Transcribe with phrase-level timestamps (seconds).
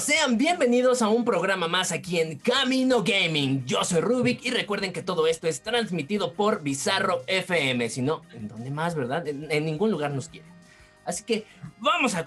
[0.00, 3.66] Sean bienvenidos a un programa más aquí en Camino Gaming.
[3.66, 7.86] Yo soy Rubik y recuerden que todo esto es transmitido por Bizarro FM.
[7.90, 9.28] Si no, ¿en dónde más, verdad?
[9.28, 10.50] En, ningún lugar nos quieren.
[11.04, 11.44] Así que
[11.80, 12.24] vamos a,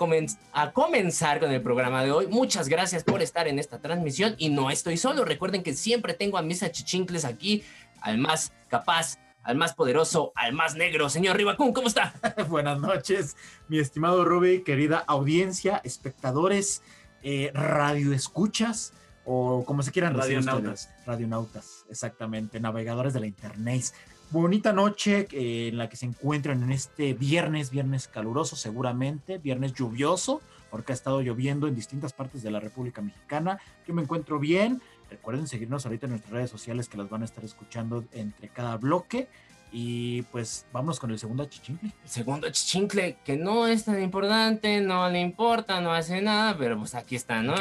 [0.72, 2.28] comenzar con el programa de hoy.
[2.28, 5.26] Muchas gracias por estar en esta transmisión y no estoy solo.
[5.26, 7.64] Recuerden que siempre tengo a mis achichincles aquí,
[8.02, 11.10] al más capaz, al más poderoso, al más negro.
[11.10, 12.14] Señor Ribacún, ¿cómo está?
[12.50, 13.36] Buenas noches,
[13.68, 16.84] mi estimado Rubik, querida audiencia, espectadores
[17.24, 18.94] eh, radioescuchas
[19.26, 20.90] o como se quieran decir Radionautas.
[21.06, 23.86] Radionautas, exactamente, navegadores de la internet.
[24.32, 29.74] Bonita noche eh, en la que se encuentran en este viernes, viernes caluroso seguramente, viernes
[29.74, 33.60] lluvioso, porque ha estado lloviendo en distintas partes de la República Mexicana.
[33.88, 34.82] Yo me encuentro bien.
[35.10, 38.78] Recuerden seguirnos ahorita en nuestras redes sociales que las van a estar escuchando entre cada
[38.78, 39.28] bloque.
[39.76, 41.92] Y pues vamos con el segundo achichincle.
[42.04, 46.78] El segundo achichincle, que no es tan importante, no le importa, no hace nada, pero
[46.78, 47.56] pues aquí está, ¿no?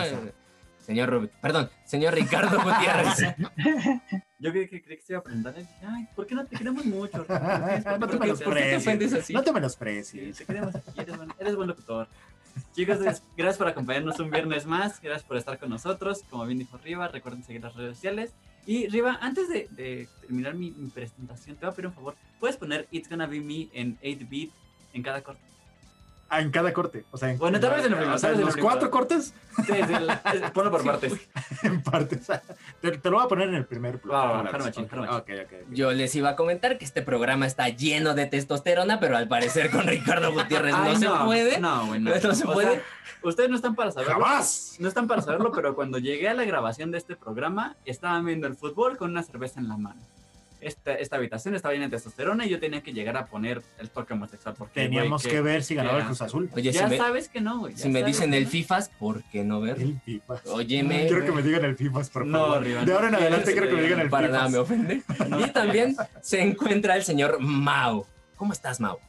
[0.78, 3.34] señor Rubik, perdón, señor Ricardo Gutiérrez.
[4.38, 7.24] Yo creí que, que, se iba a preguntar, ay, ¿por qué no te queremos mucho?
[7.98, 9.30] no te menosprecies.
[9.30, 10.36] No te menosprecies.
[10.36, 12.08] te queremos aquí, eres buen, eres buen locutor.
[12.74, 12.98] Chicos,
[13.36, 16.24] gracias por acompañarnos un viernes más, gracias por estar con nosotros.
[16.28, 18.34] Como bien dijo Riva, recuerden seguir las redes sociales
[18.66, 22.16] y Riva, antes de, terminar mi, presentación, te voy a pedir un favor.
[22.38, 24.52] ¿Puedes poner It's Gonna Be Me en 8-bit
[24.92, 25.42] en cada corte?
[26.32, 27.04] En cada corte.
[27.10, 29.34] O sea, en, bueno, tal vez en, o sea, los cuatro cortes.
[29.66, 31.12] Sí, sí, ponlo por partes.
[31.62, 32.26] en partes.
[32.80, 34.48] Te, lo voy a poner en el primer plano.
[35.70, 39.70] Yo les iba a comentar que este programa está lleno de testosterona, pero al parecer
[39.70, 41.60] con Ricardo Gutiérrez no, se puede.
[41.60, 42.10] No, bueno.
[42.22, 42.82] No se puede.
[43.22, 44.14] ustedes no están para saberlo.
[44.14, 44.76] ¡Jamás!
[44.78, 48.46] No están para saberlo, pero cuando llegué a la grabación de este programa, estaban viendo
[48.46, 50.00] el fútbol con una cerveza en la mano
[50.62, 53.90] esta, esta habitación estaba llena de testosterona y yo tenía que llegar a poner el
[53.90, 54.54] toque homosexual.
[54.56, 56.48] Porque, Teníamos que, ver si ganaba el Cruz Azul.
[56.54, 59.80] Oye, ya sabes que no, Si me dicen el FIFAs, ¿por qué no ver?
[59.80, 60.46] El FIFAs.
[60.46, 61.06] Óyeme.
[61.06, 62.66] Quiero que me digan el FIFAs, por favor.
[62.66, 65.02] No, de ahora en adelante quiero que me digan el Para nada me ofende.
[65.40, 68.06] Y también se encuentra el señor Mao.
[68.36, 69.00] ¿Cómo estás, Mao?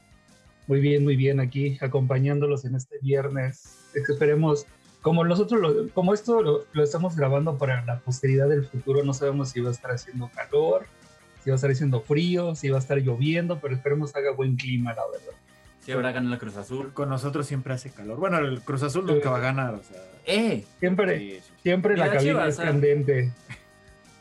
[0.68, 3.78] Muy bien, muy bien, aquí acompañándolos en este viernes.
[3.94, 4.66] Esperemos
[5.02, 9.50] como nosotros, como esto lo, lo, estamos grabando para la posteridad del futuro, no sabemos
[9.50, 10.86] si va a estar haciendo calor,
[11.44, 14.56] si va a estar haciendo frío, si va a estar lloviendo, pero esperemos haga buen
[14.56, 15.34] clima, la verdad.
[15.81, 16.94] Si habrá ganado el Cruz Azul.
[16.94, 18.18] Con nosotros siempre hace calor.
[18.18, 20.02] Bueno, el Cruz Azul nunca va a ganar, o sea.
[20.26, 20.64] ¡Eh!
[20.80, 23.34] Siempre, siempre la, cabina es candente.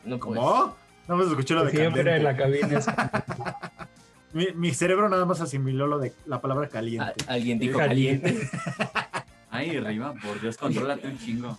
[0.03, 0.75] No, ¿Cómo?
[1.07, 2.85] No me escuché lo de Siempre la cabina es
[4.33, 7.13] mi, mi, cerebro nada más asimiló lo de la palabra caliente.
[7.27, 8.49] alguien dijo caliente.
[9.53, 11.57] Ay, Riva, por Dios, contrólate un chingo.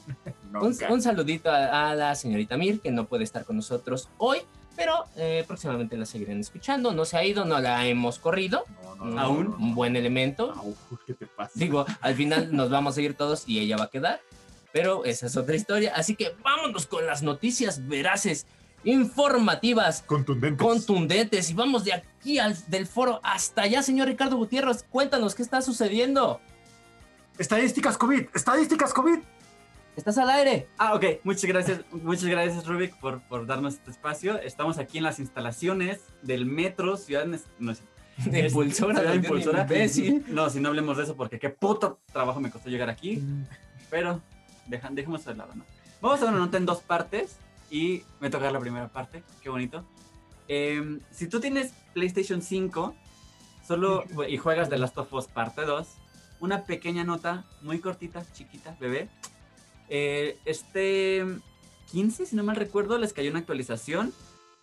[0.90, 4.40] un, saludito a, la señorita Mir, que no puede estar con nosotros hoy,
[4.76, 6.92] pero eh, próximamente la seguirán escuchando.
[6.92, 8.64] No se ha ido, no la hemos corrido.
[9.18, 10.54] Aún, un buen elemento.
[11.06, 11.52] ¿Qué te pasa?
[11.54, 14.20] Digo, al final nos vamos a ir todos y ella va a quedar.
[14.72, 15.92] Pero esa es otra historia.
[15.94, 18.46] Así que vámonos con las noticias veraces,
[18.82, 20.66] informativas, contundentes.
[20.66, 21.50] contundentes.
[21.50, 24.84] Y vamos de aquí al del foro hasta allá, señor Ricardo Gutiérrez.
[24.90, 26.40] Cuéntanos qué está sucediendo.
[27.38, 29.18] Estadísticas COVID, estadísticas COVID.
[29.96, 30.68] Estás al aire.
[30.78, 31.04] Ah, ok.
[31.22, 34.40] Muchas gracias, muchas gracias, Rubik, por, por darnos este espacio.
[34.40, 37.26] Estamos aquí en las instalaciones del Metro Ciudad...
[37.58, 37.72] No,
[38.16, 39.66] de impulsora, de impulsora.
[40.28, 43.22] No, si no hablemos de eso, porque qué puto trabajo me costó llegar aquí.
[43.90, 44.20] Pero
[44.66, 45.64] dejan, dejemos de lado, ¿no?
[46.00, 47.38] Vamos a ver una nota en dos partes
[47.70, 49.22] y me toca la primera parte.
[49.42, 49.84] Qué bonito.
[50.48, 52.94] Em, si tú tienes PlayStation 5
[53.66, 55.88] solo y juegas The Last of Us parte 2,
[56.40, 59.08] una pequeña nota muy cortita, chiquita, bebé,
[59.88, 61.24] eh, este
[61.90, 64.12] 15, si no mal recuerdo, les cayó una actualización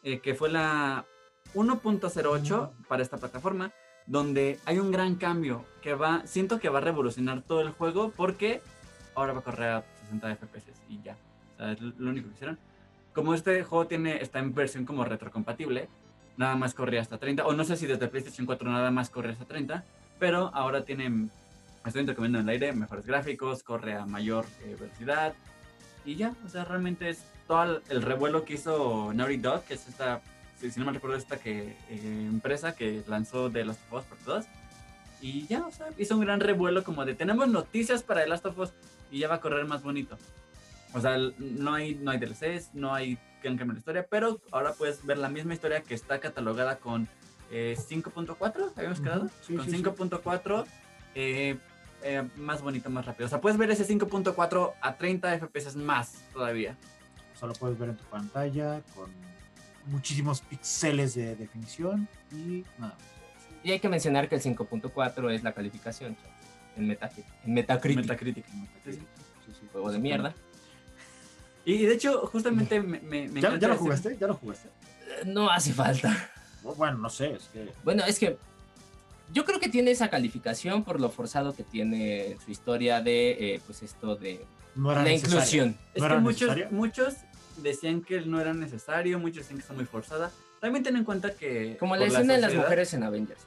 [0.03, 1.05] eh, que fue la
[1.53, 3.71] 1.08 para esta plataforma,
[4.07, 8.11] donde hay un gran cambio que va, siento que va a revolucionar todo el juego
[8.15, 8.61] porque
[9.15, 11.17] ahora va a correr a 60 FPS y ya.
[11.53, 12.59] O sea, es lo único que hicieron.
[13.13, 15.89] Como este juego tiene, está en versión como retrocompatible,
[16.37, 19.31] nada más corría hasta 30, o no sé si desde PlayStation 4 nada más corre
[19.31, 19.83] hasta 30,
[20.17, 21.29] pero ahora tiene
[21.85, 25.33] estoy intercambiando en el aire, mejores gráficos, corre a mayor eh, velocidad.
[26.05, 29.87] Y ya, o sea, realmente es todo el, revuelo que hizo Naughty Dog, que es
[29.87, 30.21] esta,
[30.59, 34.17] si, no me recuerdo, esta que, eh, empresa que lanzó de los of Us por
[34.19, 34.45] todos.
[35.21, 38.45] Y ya, o sea, hizo un gran revuelo como de tenemos noticias para The Last
[38.47, 38.71] of Us
[39.11, 40.17] y ya va a correr más bonito.
[40.93, 44.39] O sea, no hay, no hay DLCs, no hay que han cambiado la historia, pero
[44.51, 47.07] ahora puedes ver la misma historia que está catalogada con
[47.51, 49.83] eh, 5.4, habíamos Ujú, quedado, sí, con sí, sí.
[49.83, 50.65] 5.4,
[51.15, 51.57] eh,
[52.03, 53.25] eh, más bonito, más rápido.
[53.27, 56.77] O sea, puedes ver ese 5.4 a 30 FPS más todavía.
[57.35, 59.11] O sea, lo puedes ver en tu pantalla con
[59.87, 62.95] muchísimos píxeles de definición y nada.
[63.63, 66.15] Y hay que mencionar que el 5.4 es la calificación
[66.75, 67.31] en, Metacritic.
[67.45, 68.01] en Metacritic.
[68.01, 68.45] Metacritic.
[68.85, 69.67] Sí, sí, sí.
[69.71, 70.33] Juego de mierda.
[71.63, 74.17] Y, de hecho, justamente me, me, me ¿Ya, encanta ya lo ese- jugaste?
[74.19, 74.69] ¿Ya lo jugaste?
[75.25, 76.31] No hace falta.
[76.77, 78.37] Bueno, no sé, es que Bueno, es que
[79.31, 83.61] yo creo que tiene esa calificación por lo forzado que tiene su historia de, eh,
[83.65, 84.45] pues esto de
[84.75, 85.35] no era la necesario.
[85.37, 85.77] inclusión.
[85.93, 87.13] Es ¿No que muchos, muchos
[87.57, 90.31] decían que no era necesario, muchos decían que está muy forzada.
[90.59, 91.77] También ten en cuenta que.
[91.79, 93.41] Como la escena de las mujeres en Avengers.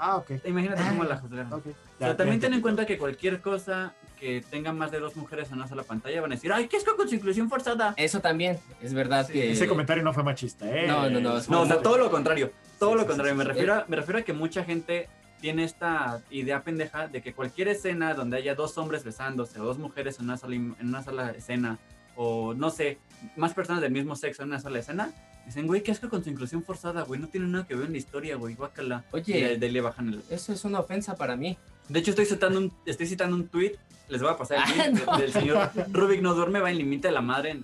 [0.00, 0.30] Ah, ok.
[0.44, 1.52] Imagínate cómo Ah, la juzgaron.
[1.52, 1.66] ok.
[1.66, 5.16] O Ya, sea, también ten en cuenta que cualquier cosa que tenga más de dos
[5.16, 7.94] mujeres en una sola pantalla van a decir, ¡ay, qué es con su inclusión forzada!
[7.96, 9.50] Eso también, es verdad Sí, que...
[9.52, 10.86] Ese comentario no fue machista, ¿eh?
[10.86, 12.52] No, no, no, No, o sea, todo lo contrario.
[12.78, 13.34] Todo lo contrario.
[13.34, 15.08] me, refiero a, me refiero a que mucha gente
[15.40, 19.78] tiene esta idea pendeja de que cualquier escena donde haya dos hombres besándose o dos
[19.78, 21.78] mujeres en una sola, en una sola escena
[22.16, 22.98] o no sé,
[23.36, 25.10] más personas del mismo sexo en una sola escena,
[25.46, 27.92] dicen, güey, qué asco con su inclusión forzada, güey, no tiene nada que ver en
[27.92, 29.04] la historia, güey, guácala.
[29.12, 29.38] Oye.
[29.38, 30.22] Y de, de le bajan el...
[30.28, 31.56] Eso es una ofensa para mí.
[31.88, 33.76] De hecho, estoy citando un, estoy citando un tweet,
[34.08, 35.16] les voy a pasar el Ah, no.
[35.16, 37.60] de- del señor Rubik no duerme, va en límite de la madre.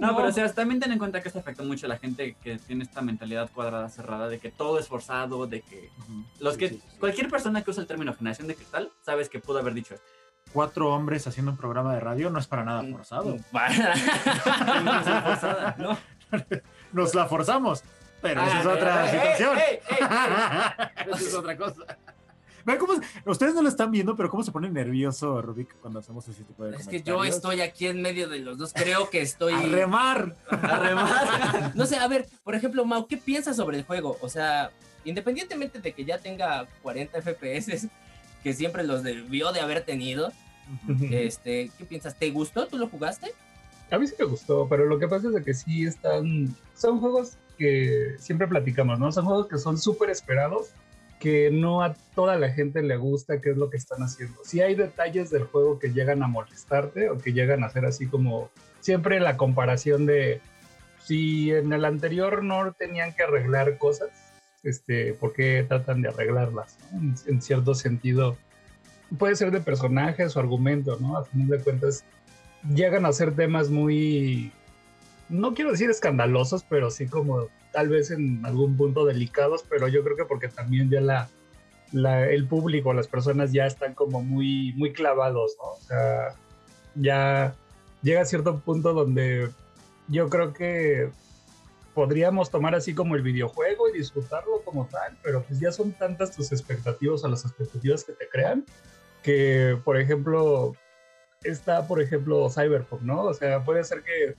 [0.00, 0.16] No, No.
[0.16, 2.58] pero o sea, también ten en cuenta que esto afecta mucho a la gente que
[2.58, 5.90] tiene esta mentalidad cuadrada, cerrada, de que todo es forzado, de que
[6.40, 6.96] los Sí, que sí, sí, sí.
[6.98, 10.06] cualquier persona que usa el término generación de cristal, sabes que pudo haber dicho esto.
[10.52, 13.36] Cuatro hombres haciendo un programa de radio no es para Mm, nada forzado.
[13.52, 13.94] Para-
[14.80, 15.98] Inclusión forzada, ¿no?
[16.92, 17.84] Nos la forzamos,
[18.22, 19.58] pero esa es Ah, otra eh, situación.
[19.58, 21.12] ¡Ey, ey, ey!
[21.12, 21.82] Esa es otra cosa.
[22.64, 25.98] Vean cómo se- ustedes no lo están viendo, pero cómo se pone nervioso Rubik cuando
[26.00, 28.72] hacemos ese tipo de Es que yo estoy aquí en medio de los dos.
[28.72, 29.52] Creo que estoy.
[29.54, 30.36] a remar.
[30.50, 31.72] A remar.
[31.74, 34.16] No sé, a ver, por ejemplo, Mau, ¿qué piensas sobre el juego?
[34.20, 34.70] O sea,
[35.04, 37.88] independientemente de que ya tenga 40 FPS,
[38.42, 40.32] que siempre los debió de haber tenido,
[41.10, 42.16] este, ¿qué piensas?
[42.18, 42.66] ¿Te gustó?
[42.66, 43.32] ¿Tú lo jugaste?
[43.90, 46.54] A mí sí me gustó, pero lo que pasa es de que sí están.
[46.76, 49.10] Son juegos que siempre platicamos, ¿no?
[49.12, 50.68] Son juegos que son súper esperados,
[51.20, 54.40] que no a toda la gente le gusta qué es lo que están haciendo.
[54.42, 58.08] Sí hay detalles del juego que llegan a molestarte o que llegan a ser así
[58.08, 58.50] como.
[58.80, 60.40] Siempre la comparación de.
[61.04, 64.10] Si en el anterior no tenían que arreglar cosas,
[64.62, 66.76] este, ¿por qué tratan de arreglarlas?
[67.26, 68.36] en cierto sentido,
[69.18, 71.16] puede ser de personajes o argumento, ¿no?
[71.16, 72.04] A fin de cuentas,
[72.74, 74.52] llegan a ser temas muy,
[75.28, 80.02] no quiero decir escandalosos, pero sí como tal vez en algún punto delicados, pero yo
[80.04, 81.28] creo que porque también ya la,
[81.92, 85.70] la- el público, las personas ya están como muy, muy clavados, ¿no?
[85.70, 86.34] O sea,
[86.94, 87.54] ya
[88.02, 89.50] llega a cierto punto donde
[90.08, 91.10] yo creo que
[91.94, 96.34] podríamos tomar así como el videojuego y disfrutarlo como tal, pero pues ya son tantas
[96.34, 98.64] tus expectativas o las expectativas que te crean
[99.22, 100.74] que, por ejemplo,
[101.42, 103.22] está, por ejemplo, Cyberpunk, ¿no?
[103.24, 104.34] O sea, puede ser que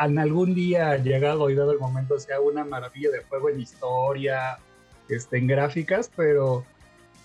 [0.00, 4.58] en algún día llegado y dado el momento sea una maravilla de juego en historia,
[5.08, 6.64] este, en gráficas, pero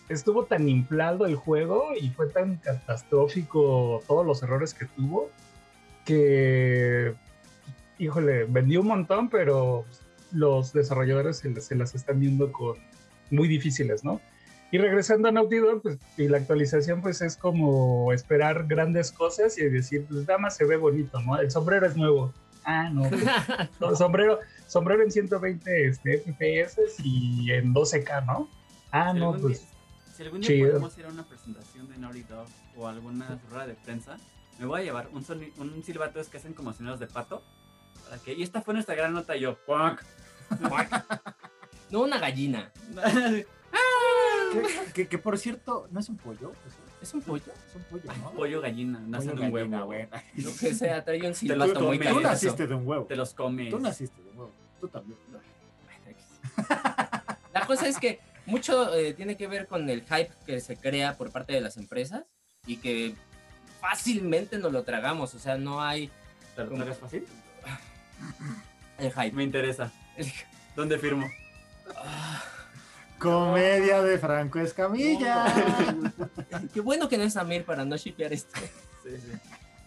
[0.10, 5.30] estuvo tan inflado el juego y fue tan catastrófico todos los errores que tuvo
[6.06, 7.16] que,
[7.98, 9.86] híjole, vendió un montón, pero
[10.32, 12.78] los desarrolladores se, se las están viendo con
[13.32, 14.22] muy difíciles, ¿no?
[14.72, 19.58] Y regresando a Naughty Dog, pues, y la actualización, pues es como esperar grandes cosas
[19.58, 21.40] y decir, pues nada más se ve bonito, ¿no?
[21.40, 22.34] El sombrero es nuevo.
[22.66, 23.10] Ah, no.
[23.10, 23.24] pues,
[23.80, 28.50] no, sombrero, sombrero en 120 este, FPS y en 12K, ¿no?
[28.92, 29.60] Ah, Si no, pues.
[29.62, 29.70] día-
[30.16, 30.68] si algún día chido.
[30.70, 34.18] podemos ir a una presentación de Naughty Dog o alguna rueda de prensa,
[34.60, 37.44] me voy a llevar un, soni- un silbato es que hacen como sonidos de pato.
[38.10, 39.58] Para que, y esta fue nuestra gran nota yo.
[39.66, 40.04] "Cuac".
[41.92, 42.72] No, una gallina.
[44.54, 46.52] Que, que- que, por cierto, ¿no es un pollo?
[46.66, 46.78] ¿Eso?
[47.02, 47.44] ¿Es un pollo?
[47.68, 48.32] Es un pollo, ¿no?
[48.32, 50.10] Pollo gallina, nace Pollo de un gallina, huevo.
[50.10, 50.22] güey.
[50.44, 52.14] Lo que sea, trae un lo silbato muy comes.
[52.14, 53.06] Tú naciste de un huevo.
[53.06, 53.70] Te los comes.
[53.70, 54.52] Tú naciste de un huevo.
[54.80, 55.20] Tú también.
[57.54, 61.18] La cosa es que mucho eh, tiene que ver con el hype que se crea
[61.18, 62.24] por parte de las empresas
[62.66, 63.16] y que
[63.82, 65.34] fácilmente nos lo tragamos.
[65.36, 66.10] O sea, no hay
[66.56, 67.26] ¿Te lo tragas fácil?
[68.98, 69.32] el hype.
[69.32, 69.92] Me interesa.
[70.76, 71.28] ¿Dónde firmo?
[73.26, 75.46] Comedia de Franco Escamilla.
[76.74, 78.60] Qué bueno que no es Amir para no shipear esto.
[79.04, 79.38] Sí, sí.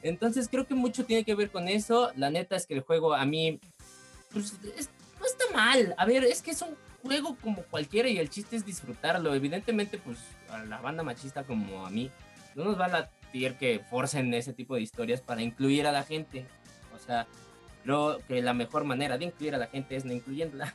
[0.03, 2.11] Entonces creo que mucho tiene que ver con eso.
[2.17, 3.61] La neta es que el juego a mí
[4.33, 4.91] pues, es-
[5.21, 5.95] no está mal.
[5.99, 9.35] A ver, es que es un juego como cualquiera y el chiste es disfrutarlo.
[9.35, 10.19] Evidentemente, pues
[10.51, 12.11] a la banda machista como a mí,
[12.55, 16.05] no nos va a latir que forcen ese tipo de historias para incluir a la
[16.05, 16.47] gente.
[16.95, 17.27] O sea,
[17.83, 20.75] creo que la mejor manera de incluir a la gente es no incluyéndola.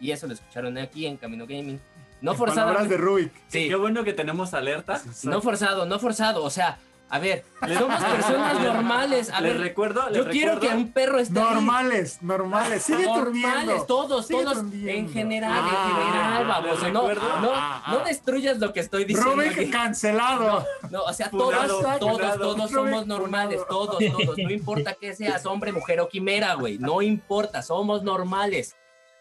[0.00, 1.80] Y eso lo escucharon aquí en Camino Gaming.
[2.20, 2.66] No forzado.
[2.68, 3.32] Palabras de Rubik.
[3.48, 5.00] Sí, Qué bueno que tenemos alerta.
[5.24, 6.42] no forzado, no forzado.
[6.42, 6.78] O sea,
[7.10, 7.44] a ver,
[7.78, 9.30] somos personas normales.
[9.30, 11.44] A les ver, recuerdo, les yo quiero recuerdo- que un perro esté ahí.
[11.54, 12.82] Normales, normales.
[12.82, 13.48] Sigue durmiendo.
[13.56, 14.90] Normales, todos, Sigue todos, durmiendo.
[14.92, 19.34] en general, Ah, en general, les No, no, Ah, no destruyas lo que estoy diciendo.
[19.36, 19.70] Rubik aquí.
[19.70, 20.66] cancelado.
[20.90, 22.38] No, o sea, Funado, todos, todos, funado.
[22.54, 24.36] todos somos normales, todos, todos.
[24.38, 26.78] No importa que seas hombre, mujer o quimera, güey.
[26.78, 28.74] No importa, somos normales.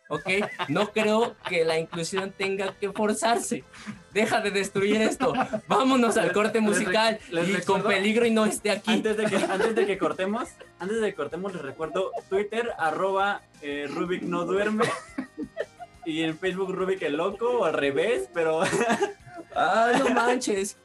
[0.09, 0.29] ¿Ok?
[0.69, 3.63] No creo que la inclusión tenga que forzarse.
[4.13, 5.33] Deja de destruir esto.
[5.67, 8.91] Vámonos al corte les musical les y con peligro y no esté aquí.
[8.91, 10.49] Antes de que, antes de que cortemos,
[10.79, 14.85] antes de que cortemos, les recuerdo Twitter, arroba eh, Rubik no duerme.
[16.05, 18.61] Y en Facebook Rubik el loco, o al revés, pero
[19.59, 20.77] Ah, no manches.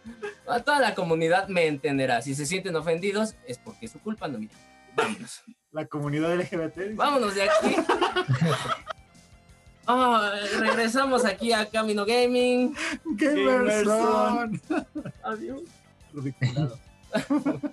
[0.47, 2.23] A toda la comunidad me entenderá.
[2.23, 4.55] Si se sienten ofendidos, es porque es su culpa, no mira.
[4.97, 5.43] Vámonos.
[5.73, 6.97] La comunidad LGBT.
[6.97, 7.77] Vámonos de aquí.
[9.87, 12.75] Ah, regresamos aquí a Camino Gaming.
[13.17, 14.61] Gamerson.
[15.25, 15.63] Adiós.
[16.13, 16.79] Rubik funado.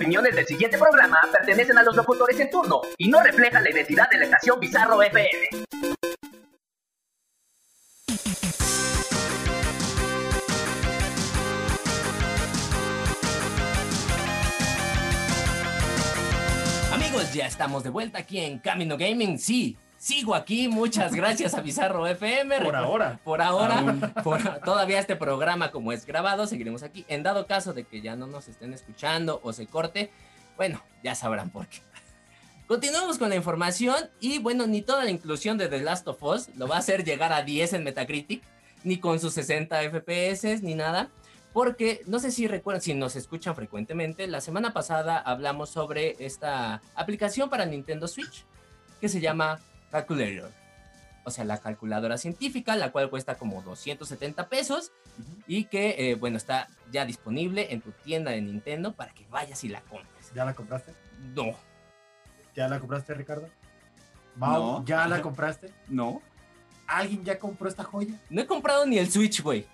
[0.00, 4.08] opiniones del siguiente programa pertenecen a los locutores en turno y no reflejan la identidad
[4.08, 5.48] de la estación Bizarro FM.
[16.94, 19.38] Amigos, ya estamos de vuelta aquí en Camino Gaming.
[19.38, 20.66] Sí, sigo aquí.
[20.66, 22.62] Muchas gracias a Bizarro FM.
[22.62, 23.20] Por ahora.
[23.22, 27.04] Por ahora, por- todavía este programa como es grabado, seguiremos aquí.
[27.06, 30.10] En dado caso de que ya no nos estén escuchando o se corte,
[30.56, 31.78] bueno, ya sabrán por qué.
[32.66, 36.48] Continuamos con la información y bueno, ni toda la inclusión de The Last of Us
[36.56, 38.42] lo va a hacer llegar a 10 en Metacritic,
[38.84, 41.10] ni con sus 60 FPS, ni nada.
[41.52, 46.80] Porque no sé si recuerdan, si nos escuchan frecuentemente, la semana pasada hablamos sobre esta
[46.94, 48.44] aplicación para Nintendo Switch
[49.00, 49.58] que se llama
[49.90, 50.50] Calculator.
[51.24, 54.90] O sea, la calculadora científica, la cual cuesta como 270 pesos
[55.46, 59.62] y que, eh, bueno, está ya disponible en tu tienda de Nintendo para que vayas
[59.64, 60.32] y la compres.
[60.34, 60.92] ¿Ya la compraste?
[61.34, 61.54] No,
[62.56, 63.48] ¿Ya la compraste, Ricardo?
[64.36, 64.84] Mau, No.
[64.86, 65.70] ¿ya la compraste?
[65.88, 66.22] no.
[66.86, 68.14] ¿Alguien ya compró esta joya?
[68.30, 69.64] no he comprado ni el Switch, güey.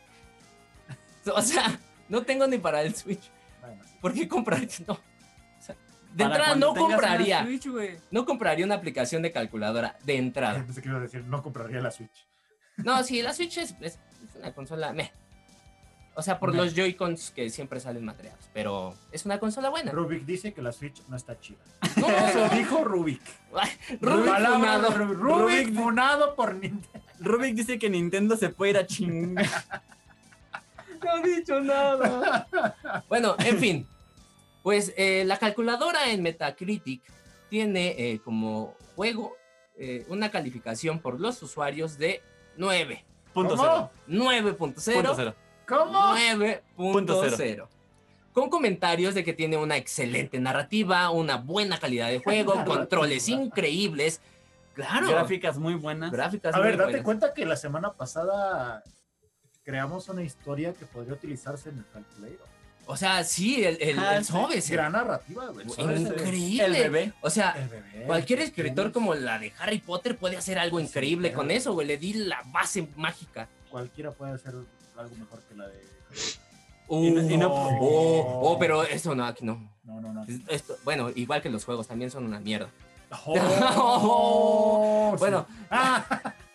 [1.35, 3.30] O sea, no tengo ni para el Switch.
[3.62, 3.82] Bueno.
[4.02, 4.61] ¿Por qué comprar?
[4.87, 4.99] No.
[6.16, 7.44] De Para entrada no compraría.
[7.44, 7.66] Switch.
[8.11, 10.54] No compraría una aplicación de calculadora de entrada.
[10.66, 12.26] Pensé que iba a decir, no compraría la Switch.
[12.78, 14.92] No, sí, la Switch es, es- es una consola.
[14.94, 15.12] meh.
[16.14, 16.56] O sea, por Meh.
[16.56, 18.49] los Joy-Cons que siempre salen madreados.
[18.54, 19.92] Pero es una consola buena.
[19.92, 21.58] Rubik dice que la Switch no está chida.
[21.96, 23.20] No, Eso dijo Rubik.
[24.00, 24.90] Rubik funado.
[24.90, 25.18] Rubik.
[25.18, 26.88] Rubik Rubik- funado por Nintendo.
[27.20, 29.46] Rubik dice que Nintendo se puede ir a chingar.
[31.04, 32.49] No ha dicho nada.
[33.08, 33.87] Bueno, en fin.
[34.66, 37.00] Pues eh, la calculadora en Metacritic
[37.49, 39.37] tiene eh, como juego
[39.76, 42.20] eh, una calificación por los usuarios de
[42.56, 43.04] 9.
[43.32, 43.92] Punto ¿Cómo?
[44.08, 44.25] cero.
[44.25, 44.56] 9.0.
[44.56, 45.37] Punto cero.
[45.68, 46.00] ¿Cómo?
[46.00, 47.68] 9.0.
[48.32, 54.20] Con comentarios de que tiene una excelente narrativa, una buena calidad de juego, controles increíbles.
[54.75, 55.08] Claro.
[55.08, 56.11] Gráficas muy buenas.
[56.11, 57.04] Gráficas A muy ver, date buenas.
[57.04, 58.82] cuenta que la semana pasada
[59.62, 62.55] creamos una historia que podría utilizarse en el calculator.
[62.88, 64.32] O sea, sí, el, el, Ah, el sí.
[64.32, 65.66] Sobes, Gran narrativa, güey.
[66.00, 66.64] Increíble.
[66.64, 67.12] El bebé.
[67.20, 68.04] O sea, El bebé.
[68.06, 71.86] cualquier escritor como la de Harry Potter puede hacer algo Sí, increíble con eso, güey.
[71.86, 73.48] Le di la base mágica.
[73.70, 74.54] Cualquiera puede hacer
[74.96, 75.82] algo mejor que la de.
[76.88, 79.68] Y no- y no- oh, oh, pero eso no, aquí no.
[79.82, 80.24] No, no, no.
[80.48, 82.68] Esto, bueno, igual que los juegos, también son una mierda.
[83.24, 85.18] Oh, sí.
[85.18, 86.04] Bueno, Ah,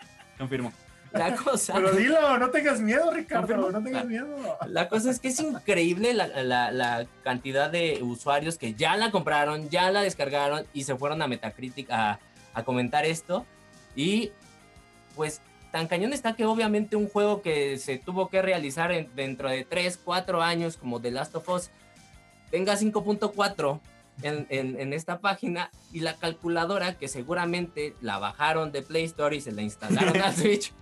[0.37, 0.71] Confirmo.
[1.13, 1.73] La cosa.
[1.73, 3.71] pero dilo, no tengas miedo, Ricardo.
[3.71, 4.27] No tengas miedo.
[4.67, 9.11] La cosa es que es increíble la, la- la cantidad de usuarios que ya la
[9.11, 12.19] compraron, ya la descargaron y se fueron a Metacritic a,
[12.53, 13.45] a comentar esto.
[13.95, 14.31] Y
[15.15, 15.41] pues
[15.71, 19.65] tan cañón está que obviamente un juego que se tuvo que realizar en- dentro de
[19.65, 21.69] 3, 4 años como The Last of Us
[22.51, 23.79] tenga 5.4
[24.23, 29.35] en, en- en esta página y la calculadora que seguramente la bajaron de Play Store
[29.35, 30.73] y se la instalaron al Switch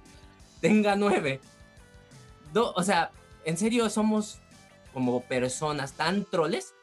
[0.61, 1.39] tenga 9.
[2.53, 3.11] No, o sea,
[3.45, 4.39] en serio somos
[4.93, 6.73] como personas tan troles.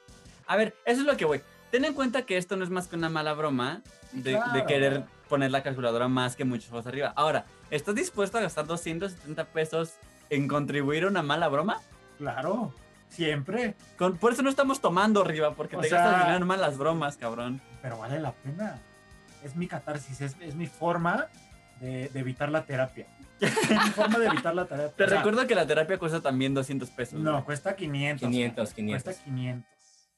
[0.46, 1.40] A ver, eso es lo que voy.
[1.70, 5.50] Ten en cuenta que esto no es más que una mala broma de, querer poner
[5.50, 7.12] la calculadora más que muchos juegos arriba.
[7.16, 9.94] Ahora, ¿estás dispuesto a gastar 270 pesos
[10.30, 11.80] en contribuir a una mala broma?
[12.18, 12.72] Claro,
[13.08, 13.74] siempre.
[13.98, 16.78] Con- por eso no estamos tomando arriba, porque O te sea- gastas dinero en malas
[16.78, 17.60] bromas, cabrón.
[17.82, 18.78] Pero vale la pena.
[19.42, 21.26] Es mi catarsis, es, es mi forma
[21.80, 23.06] de, de evitar la terapia.
[23.40, 24.92] Mi forma de evitar la terapia.
[24.96, 27.20] Te O sea, recuerdo que la terapia cuesta también 200 pesos.
[27.20, 27.44] No, güey.
[27.44, 28.28] cuesta 500.
[28.28, 29.02] 500, 500.
[29.04, 29.70] Cuesta 500.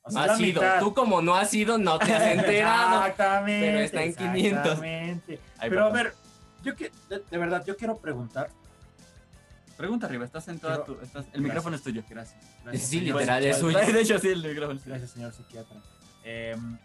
[0.03, 0.63] O No sea, la has ido.
[0.63, 0.79] mitad.
[0.81, 3.01] Tú como no has ido, no te has enterado.
[3.07, 3.67] Exactamente.
[3.67, 4.43] pero está en 500.
[4.67, 5.41] Exactamente.
[5.59, 6.03] Ay, Pero a papá.
[6.03, 6.15] ver,
[6.63, 8.51] yo que, de, de verdad, yo quiero preguntar.
[9.77, 11.05] Pregunta arriba, estás en toda Quiero- tu.
[11.05, 12.03] estás- el micrófono es tuyo.
[12.09, 12.41] Gracias.
[12.65, 13.79] gracias Sí, señor literal, es suyo.
[13.93, 14.95] De hecho, sí, el micrófono es tuyo.
[14.95, 15.77] Gracias, señor psiquiatra.
[16.25, 16.79] Em,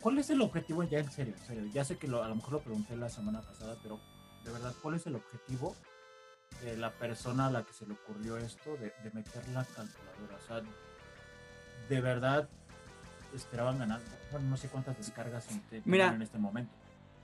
[0.00, 1.34] ¿Cuál es el objetivo ya en serio?
[1.40, 1.70] en serio?
[1.72, 3.98] Ya sé que lo- a lo mejor lo pregunté la semana pasada, pero
[4.48, 5.76] de verdad, ¿cuál es el objetivo
[6.62, 10.36] de la persona a la que se le ocurrió esto de, de meter la calculadora?
[10.42, 10.62] O sea,
[11.88, 12.48] de verdad
[13.34, 14.00] esperaban ganar.
[14.32, 15.46] Bueno, no sé cuántas descargas
[15.84, 16.72] Mira, en este momento.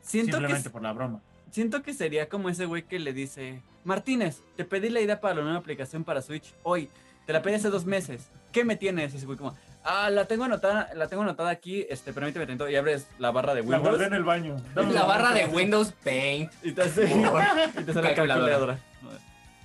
[0.03, 1.23] Siento que, Simplemente por la broma.
[1.51, 5.37] siento que sería como ese güey que le dice: Martínez, te pedí la idea para
[5.37, 6.91] la nueva aplicación para Switch hoy.
[7.27, 8.29] Te la pedí hace dos meses.
[8.53, 9.15] ¿Qué me tienes?
[9.15, 12.69] Y ese güey, como, ah, la tengo anotada, la tengo anotada aquí, este, permíteme tantito.
[12.69, 13.83] Y abres la barra de La Windows.
[13.89, 14.57] guardé en el baño.
[14.75, 15.47] Dame La barra de.
[15.47, 16.53] Windows Paint.
[16.63, 17.05] Y te hace.
[17.81, 18.17] y te sale la Calculadora.
[18.17, 18.79] calculadora.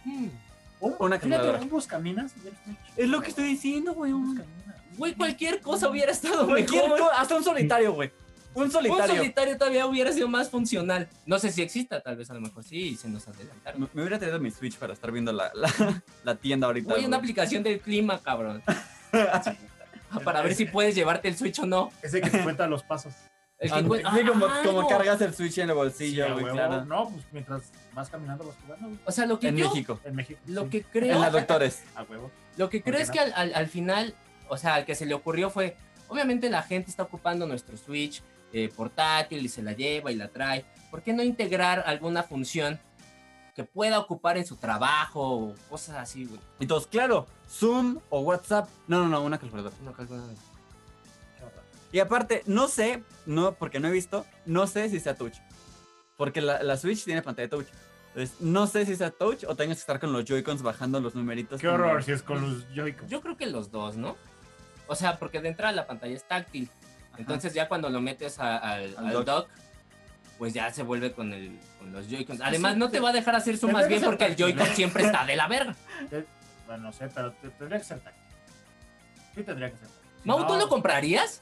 [0.06, 0.28] Hmm.
[0.82, 1.60] Un- Una calculadora.
[1.60, 2.32] un buscaminas.
[2.96, 4.14] Es lo que estoy diciendo, güey.
[4.14, 4.42] Un.
[4.98, 7.00] Güey, cualquier cosa hubiera estado cualquier mejor.
[7.00, 8.12] co- hasta un solitario, güey.
[8.54, 9.16] Un Un solitario.
[9.16, 11.08] solitario todavía hubiera sido más funcional.
[11.26, 13.82] No sé si exista, tal vez a lo mejor sí, y se nos adelantaron.
[13.82, 15.72] Me, me hubiera traído mi Switch para estar viendo la, la,
[16.24, 16.94] la tienda ahorita.
[16.94, 18.62] Güey, una aplicación del clima, cabrón.
[20.24, 21.92] Para ver si puedes llevarte el Switch o no.
[22.02, 23.14] Ese que te cuenta los pasos.
[23.60, 24.88] El Ah, que cuen- sí, como, Ah, como no.
[24.88, 26.56] cargas el Switch en el bolsillo, Sí, a güey, huevo.
[26.56, 26.86] claro.
[26.86, 28.98] No, pues mientras vas caminando vas jugando.
[29.06, 30.00] O sea, lo que En yo, México.
[30.06, 30.40] En México.
[30.48, 30.70] lo sí.
[30.70, 31.84] que En creo, la Doctores.
[31.96, 32.32] A huevo.
[32.56, 33.14] lo que ¿Por creo es no?
[33.16, 34.16] que al, al- al final,
[34.48, 35.76] o sea, al que se le ocurrió fue,
[36.08, 40.30] obviamente la gente está ocupando nuestro Switch eh, portátil y se la lleva y la
[40.30, 40.64] trae.
[40.90, 42.80] ¿Por qué no integrar alguna función
[43.60, 46.40] que pueda ocupar en su trabajo o cosas así, güey?
[46.62, 48.70] Y todos, claro, Zoom o WhatsApp.
[48.88, 49.76] No, no, no, una calculadora.
[49.84, 50.34] No, calculadora.
[51.92, 55.36] Y aparte, no sé, no, porque no he visto, no sé si sea touch.
[56.16, 57.68] Porque la, la Switch tiene pantalla touch.
[58.14, 61.16] Entonces, no sé si sea touch o tengas que estar con los Joy-Cons bajando los
[61.16, 61.60] numeritos.
[61.60, 63.10] Qué horror si es con los Joy-Con.
[63.10, 64.16] Yo creo que los dos, ¿no?
[64.88, 66.70] O sea, porque de entrada la pantalla es táctil.
[67.10, 67.18] Ajá.
[67.22, 69.26] Entonces ya cuando lo metes a- al, Al al dock.
[69.26, 69.50] dock,
[70.40, 72.42] pues ya se vuelve con, el, con los Joy-Cons.
[72.42, 74.68] Además, sí, no te te- va a dejar hacer tendría más bien porque el Joy-Con
[74.68, 75.76] siempre está de la verga.
[76.66, 78.24] Bueno, no sé, pero te- tendría que ser táctil.
[79.36, 80.10] Sí, tendría que ser táctil.
[80.22, 81.42] Si Mau, ¿tú lo comprarías?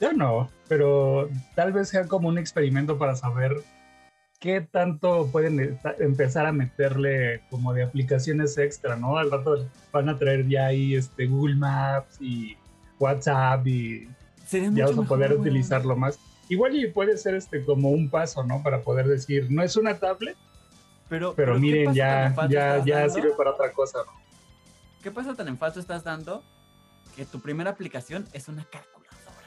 [0.00, 3.56] Yo no, pero tal vez sea como un experimento para saber
[4.38, 9.16] qué tanto pueden e- empezar a meterle como de aplicaciones extra, ¿no?
[9.16, 12.54] Al rato van a traer ya ahí este Google Maps y
[12.98, 14.08] WhatsApp y
[14.46, 16.18] Sería ya mucho vas a poder mejor, utilizarlo más.
[16.48, 18.62] Igual y puede ser este como un paso, ¿no?
[18.62, 20.36] Para poder decir, no es una tablet,
[21.08, 24.12] Pero, pero, ¿qué miren, ya, ya, ya sirve para otra cosa, ¿no?
[25.02, 26.42] ¿Qué pasa tan en falso estás dando
[27.14, 29.46] que tu primera aplicación es una calculadora, güey?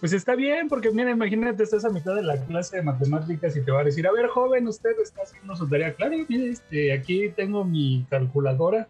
[0.00, 3.62] Pues está bien, porque mira, imagínate, estás a mitad de la clase de matemáticas y
[3.62, 5.94] te va a decir, a ver, joven, usted está haciendo su tarea.
[5.94, 8.88] Claro, mire, este, aquí tengo mi calculadora.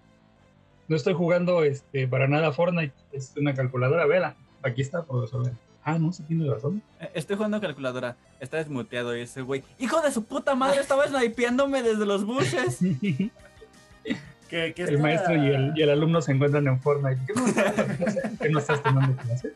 [0.88, 5.52] No estoy jugando este, para nada Fortnite, es una calculadora, vela, aquí está, profesor.
[5.84, 6.80] Ah, no, sí tiene razón.
[7.00, 11.82] Eh, Estoy jugando calculadora, está desmuteado ese güey, hijo de su puta madre, estaba snipeándome
[11.82, 12.24] desde los
[14.48, 17.20] que el maestro y el, y el alumno se encuentran en Fortnite.
[17.26, 19.52] ¿Qué no, estás- ¿Qué no estás tomando clase?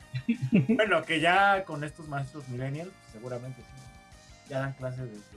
[0.68, 4.48] Bueno, que ya con estos maestros millennials, seguramente sí.
[4.48, 5.36] Ya dan clases desde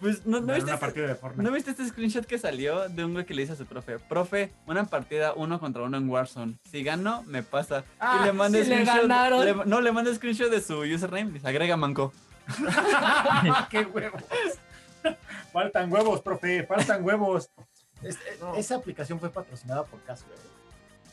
[0.00, 1.42] Pues no, viste, una este, partida de Fortnite.
[1.42, 3.98] ¿no viste este screenshot que salió de un güey que le dice a su profe,
[3.98, 7.84] profe, una partida uno contra uno en Warzone, si gano, me pasa.
[7.98, 9.44] Ah, y le manda le screenshot, ganaron.
[9.44, 12.12] le- no, le manda screenshot de su username, dice, agrega manco.
[13.70, 14.22] ¡Qué huevos!
[15.52, 17.50] faltan huevos, profe, faltan huevos.
[18.40, 18.54] No.
[18.54, 20.26] Esa aplicación fue patrocinada por Casio.
[20.28, 20.50] ¿eh?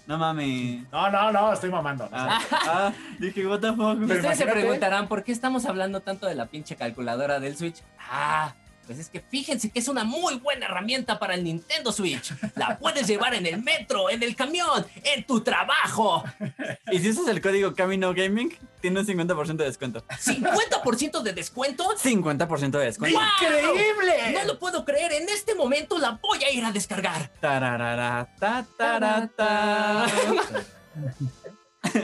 [0.07, 0.89] No mames.
[0.89, 2.05] No, no, no, estoy mamando.
[2.05, 2.09] no.
[2.13, 3.99] Ah, ah, dije, what the fuck.
[3.99, 7.83] Ustedes se preguntarán, ¿por qué estamos hablando tanto de la pinche calculadora del Switch?
[8.09, 8.55] Ah,
[8.87, 12.33] pues es que fíjense que es una muy buena herramienta para el Nintendo Switch.
[12.55, 16.23] La puedes llevar en el metro, en el camión, en tu trabajo.
[16.89, 20.05] Y si usas el código Camino Gaming, tiene un 50% de descuento.
[20.07, 21.83] 50% de descuento.
[22.01, 23.19] 50% de descuento.
[23.41, 24.31] ¡Increíble!
[24.33, 27.29] No lo puedo creer, en este momento la voy a ir a descargar.
[27.41, 30.05] Tararara, ta, tara, ta.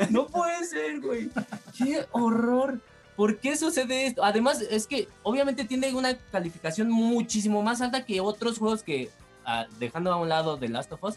[0.10, 1.30] No puede ser, güey.
[1.78, 2.80] Qué horror.
[3.15, 4.23] ¿Por qué sucede esto?
[4.23, 9.10] Además, es que obviamente tiene una calificación muchísimo más alta que otros juegos que,
[9.45, 11.15] ah, dejando a un lado The Last of Us,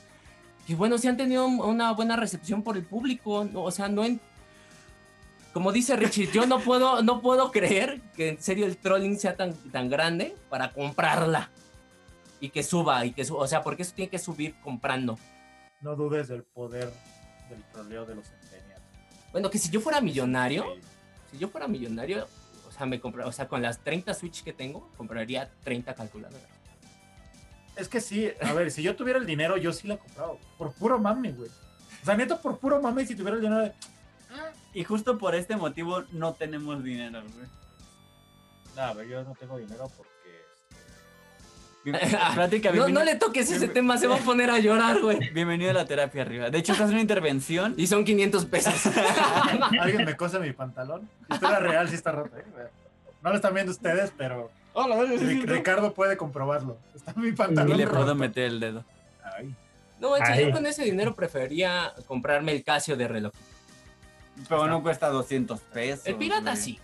[0.66, 3.44] que bueno, sí han tenido una buena recepción por el público.
[3.44, 3.62] ¿no?
[3.62, 4.20] O sea, no en...
[5.54, 9.36] Como dice Richie, yo no puedo, no puedo creer que en serio el trolling sea
[9.36, 11.50] tan, tan grande para comprarla.
[12.40, 13.40] Y que suba, y que suba.
[13.40, 15.18] O sea, porque eso tiene que subir comprando.
[15.80, 16.92] No dudes del poder
[17.48, 18.82] del troleo de los centennials.
[19.32, 20.80] Bueno, que si yo fuera millonario, Sí.
[21.36, 22.26] Si yo fuera millonario,
[22.66, 26.48] o sea, me compra, o sea, con las 30 Switch que tengo, compraría 30 calculadoras.
[27.76, 30.32] Es que sí, a ver, si yo tuviera el dinero, yo sí la compraba.
[30.32, 30.42] güey.
[30.56, 31.50] Por puro mame, güey.
[32.02, 33.72] O sea, neta, por puro mame, si tuviera el dinero de.
[34.72, 37.46] Y justo por este motivo no tenemos dinero, güey.
[38.76, 40.15] No, pero yo no tengo dinero porque.
[42.34, 45.30] Plática, No, le toques ese tema, se va a poner a llorar, güey.
[45.30, 46.50] bienvenido a la terapia arriba.
[46.50, 47.74] De hecho, estás haciendo una intervención.
[47.76, 48.74] Y son 500 pesos.
[49.80, 51.08] Alguien me cose mi pantalón.
[51.30, 52.38] Historia real, sí está rota.
[52.38, 52.44] ¿eh?
[53.22, 56.76] No lo están viendo ustedes, pero Ric- Ricardo puede comprobarlo.
[56.94, 57.76] Está mi Y pantalón.
[57.76, 58.14] le puedo roto.
[58.14, 58.84] meter el dedo.
[59.36, 59.54] Ay,
[60.00, 60.46] No, manches, Ay.
[60.46, 63.32] yo con ese dinero preferiría comprarme el Casio de reloj.
[64.48, 66.06] Pero no cuesta 200 pesos.
[66.06, 66.56] El pirata güey.
[66.62, 66.78] sí.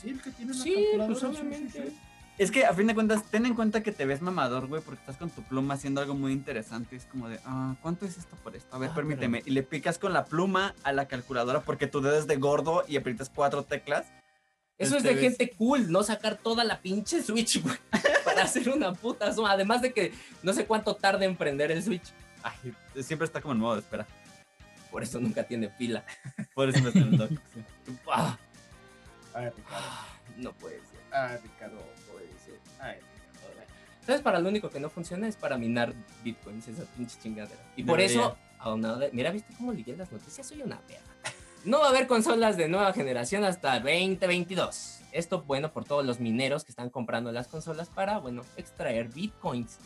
[0.00, 1.82] sí, el que tiene una Sí, pues sí, obviamente.
[1.82, 1.98] sí, sí.
[2.38, 5.00] Es que a fin de cuentas, ten en cuenta que te ves mamador, güey, porque
[5.00, 6.94] estás con tu pluma haciendo algo muy interesante.
[6.94, 8.74] Es como de, ah, ¿cuánto es esto por esto?
[8.74, 9.42] A ver, Ah, permíteme.
[9.44, 12.84] Y le picas con la pluma a la calculadora porque tu dedo es de gordo
[12.86, 14.06] y aprietas cuatro teclas.
[14.78, 17.76] Eso es Este de ves- gente cool, no sacar toda la pinche Switch, güey,
[18.24, 19.50] para hacer una puta suma.
[19.50, 20.12] Además de que
[20.44, 22.12] no sé cuánto tarda en prender el Switch.
[22.44, 22.72] Ay,
[23.02, 24.06] siempre está como en modo de espera.
[24.92, 26.04] Por eso nunca tiene pila.
[26.54, 27.30] Por eso me está en el dock.
[27.86, 27.98] sí.
[28.12, 28.38] Ah,
[29.34, 29.86] Ay, Ricardo.
[30.36, 31.00] no puede ser.
[31.12, 31.82] Ay, Ricardo.
[34.08, 34.22] ¿Sabes?
[34.22, 35.92] Para lo único que no funciona es para minar
[36.24, 37.60] bitcoins, esa pinche chingadera.
[37.76, 38.22] Y por Debería.
[38.22, 40.46] eso, aunado de- mira, ¿viste cómo ligué las noticias?
[40.46, 41.02] Soy una verga.
[41.66, 45.00] No va a haber consolas de nueva generación hasta 2022.
[45.12, 49.76] Esto, bueno, por todos los mineros que están comprando las consolas para, bueno, extraer bitcoins.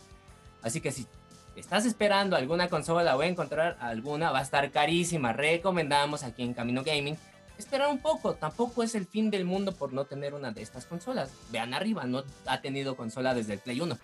[0.62, 1.08] Así que si
[1.56, 5.32] estás esperando alguna consola o encontrar alguna, va a estar carísima.
[5.32, 7.16] Recomendamos aquí en Camino Gaming
[7.58, 8.34] esperar un poco.
[8.34, 11.30] Tampoco es el fin del mundo por no tener una de estas consolas.
[11.50, 13.98] Vean arriba, no ha tenido consola desde el Play 1.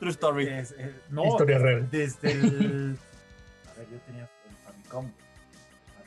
[0.00, 0.48] True story.
[0.48, 1.88] Es- es- no, Historia real.
[1.90, 2.98] desde el.
[3.70, 4.28] A ver, yo tenía el
[4.64, 5.10] Famicom.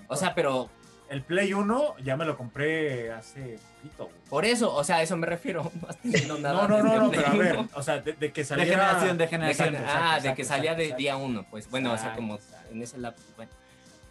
[0.08, 0.70] O sea, pero
[1.10, 5.16] El Play 1 ya me lo compré hace poquito, por eso, o sea, a eso
[5.18, 5.72] me refiero.
[6.28, 7.70] No nada No, no, no, pero a ver, 1.
[7.74, 8.72] o sea, de, de que De saliera...
[8.90, 9.76] generación, de De generación.
[9.76, 11.00] exacto, ah, de exacto, que salía exacto, de exacto.
[11.02, 12.70] día uno, pues bueno, o sea, como exacto.
[12.72, 13.52] en ese lapso, bueno.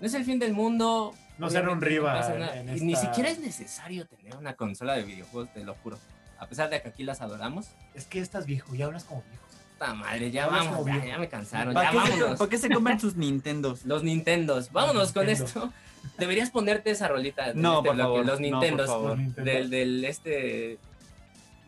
[0.00, 1.14] No es el fin del mundo.
[1.38, 4.94] No ser un riva pasa nada, en y Ni siquiera es necesario tener una consola
[4.94, 5.98] de videojuegos, te lo juro.
[6.38, 7.66] A pesar de que aquí las adoramos.
[7.94, 9.42] Es que estás viejo, ya hablas como viejo.
[9.78, 12.38] Puta madre, ya Hablas vamos, ya, me cansaron, ¿Para ya qué, se, vámonos.
[12.38, 13.84] ¿Para qué se compran sus Nintendos?
[13.84, 15.44] Los Nintendos, vámonos con Nintendo.
[15.46, 15.72] esto.
[16.18, 17.48] Deberías ponerte esa rolita.
[17.48, 18.86] de No, este por bloque, favor, Los no, por Nintendos.
[18.86, 19.08] favor.
[19.10, 19.50] Los Nintendo.
[19.52, 20.78] del, del este.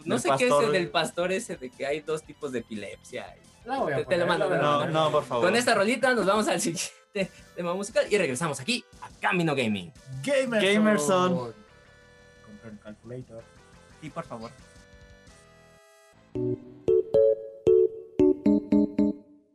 [0.06, 0.64] No Del sé qué es pastor.
[0.64, 3.34] el del pastor ese de que hay dos tipos de epilepsia.
[3.66, 5.44] La voy a Te- te lo mando, la voy a No, no, por favor.
[5.44, 8.82] Con esta rolita nos vamos al siguiente tema musical y regresamos aquí
[9.20, 9.92] Camino Gaming.
[10.22, 10.74] Gamerson.
[10.74, 11.54] Gamerson.
[12.46, 13.42] Compré un calculator.
[14.00, 14.50] Sí, por favor.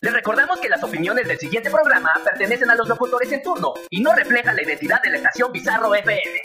[0.00, 4.00] Les recordamos que las opiniones del siguiente programa pertenecen a los locutores en turno y
[4.00, 6.40] no reflejan la identidad de la estación Bizarro FM.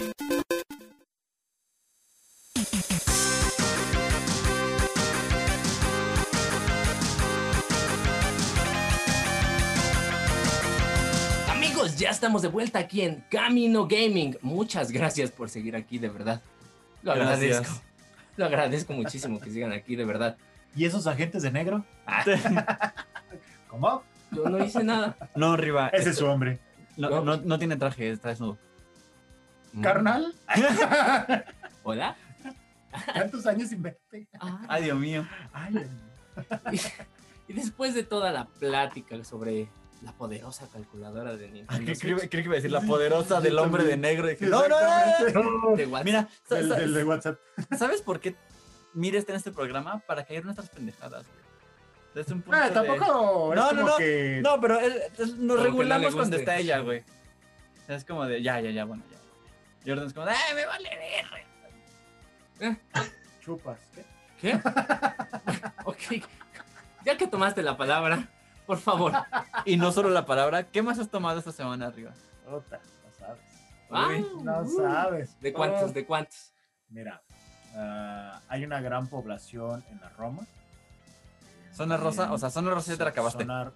[11.49, 14.37] Amigos, ya estamos de vuelta aquí en Camino Gaming.
[14.41, 16.41] Muchas gracias por seguir aquí, de verdad.
[17.01, 17.37] Lo Gracias.
[17.57, 17.81] agradezco.
[18.37, 20.37] Lo agradezco muchísimo que sigan aquí, de verdad.
[20.75, 21.85] ¿Y esos agentes de negro?
[22.07, 22.23] Ah,
[23.73, 24.03] ¿Cómo?
[24.31, 25.17] yo no hice nada.
[25.36, 25.88] No, Riva.
[25.89, 26.59] Ese es su hombre.
[26.95, 28.59] No, no, no tiene traje, está desnudo.
[29.81, 30.36] ¿Carnal?
[31.83, 32.15] ¿Hola?
[33.13, 34.27] ¿Cuántos años sin verte?
[34.39, 34.62] Ah.
[34.67, 35.27] Ay, Dios mío.
[35.51, 35.73] Ay,
[36.71, 39.69] Y, y después de toda la plática sobre
[40.03, 43.83] la poderosa calculadora de Nintendo Creo Switch, que iba a decir la poderosa del hombre
[43.86, 44.27] de negro.
[44.27, 44.75] Dije, no, no,
[45.33, 45.75] no, no.
[45.75, 47.39] de WhatsApp, Mira, sa- El, sa- el de WhatsApp.
[47.75, 48.36] ¿sabes por qué
[48.93, 49.99] Mira está en este programa?
[50.05, 51.42] Para caer nuestras pendejadas, güey.
[52.15, 53.54] Un punto Ah, tampoco.
[53.56, 53.97] No, no, no.
[53.97, 57.04] que- No, pero es- es- nos Como regulamos no cuando está ella, güey.
[57.88, 59.17] Es como de, ya, ya, ya, bueno, ya.
[59.86, 60.89] Jordan es como, de, ¡ay, me vale
[62.60, 62.76] ver!
[63.41, 63.80] Chupas.
[63.93, 64.06] ¿qué?
[64.39, 64.54] ¿Qué?
[65.86, 66.23] ok.
[67.06, 68.30] Ya que tomaste la palabra,
[68.65, 69.12] por favor.
[69.65, 72.12] Y no solo la palabra, ¿qué más has tomado esta semana arriba?
[72.45, 73.41] Puta, no sabes.
[73.91, 74.10] Ah,
[74.43, 74.78] No uh.
[74.78, 75.39] sabes.
[75.41, 75.89] ¿De cuántos?
[75.89, 75.93] Oh.
[75.93, 76.54] ¿De cuántos?
[76.89, 77.21] Mira,
[77.76, 80.45] ah, hay una gran población en la Roma.
[81.75, 82.31] ¿Zona rosa?
[82.31, 83.43] O sea, zona rosa ya te la acabaste.
[83.43, 83.71] Zona-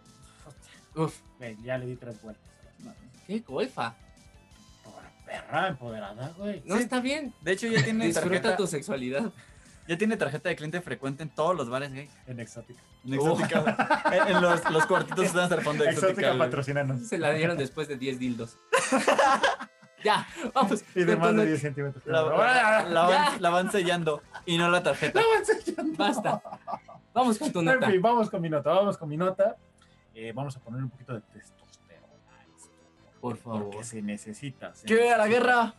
[0.96, 1.16] Uf,
[1.64, 2.44] ya le di tres vueltas
[3.28, 3.94] qué golfa.
[4.84, 4.94] Por
[5.26, 6.62] perra empoderada, güey.
[6.66, 7.34] No está bien.
[7.42, 9.32] De hecho, ya tiene Disfruta tarjeta, tu sexualidad.
[9.88, 12.10] ya tiene tarjeta de cliente frecuente en todos los bares gay.
[12.26, 12.82] En exótica.
[13.06, 14.02] En Exótica.
[14.14, 16.28] en, en los, los cuartitos están hasta el fondo de Exótica, Exótica.
[16.36, 16.40] güey.
[16.50, 17.08] patrocinanos.
[17.08, 18.58] Se la dieron después de 10 dildos.
[20.04, 20.84] ya, vamos.
[20.96, 22.06] Y de más de not- 10 centímetros.
[22.06, 22.22] La,
[22.86, 25.20] la van, la van sellando y no la tarjeta.
[25.20, 25.98] La van sellando.
[25.98, 26.42] Basta.
[27.18, 27.90] Vamos con tu En nota.
[27.90, 29.56] fin, vamos con mi nota, vamos con mi nota.
[30.14, 32.06] Eh, vamos a poner un poquito de testosterona.
[32.30, 32.70] a esto,
[33.20, 33.64] Por favor.
[33.72, 34.76] Porque se necesita.
[34.76, 35.74] se ¡Que a la guerra!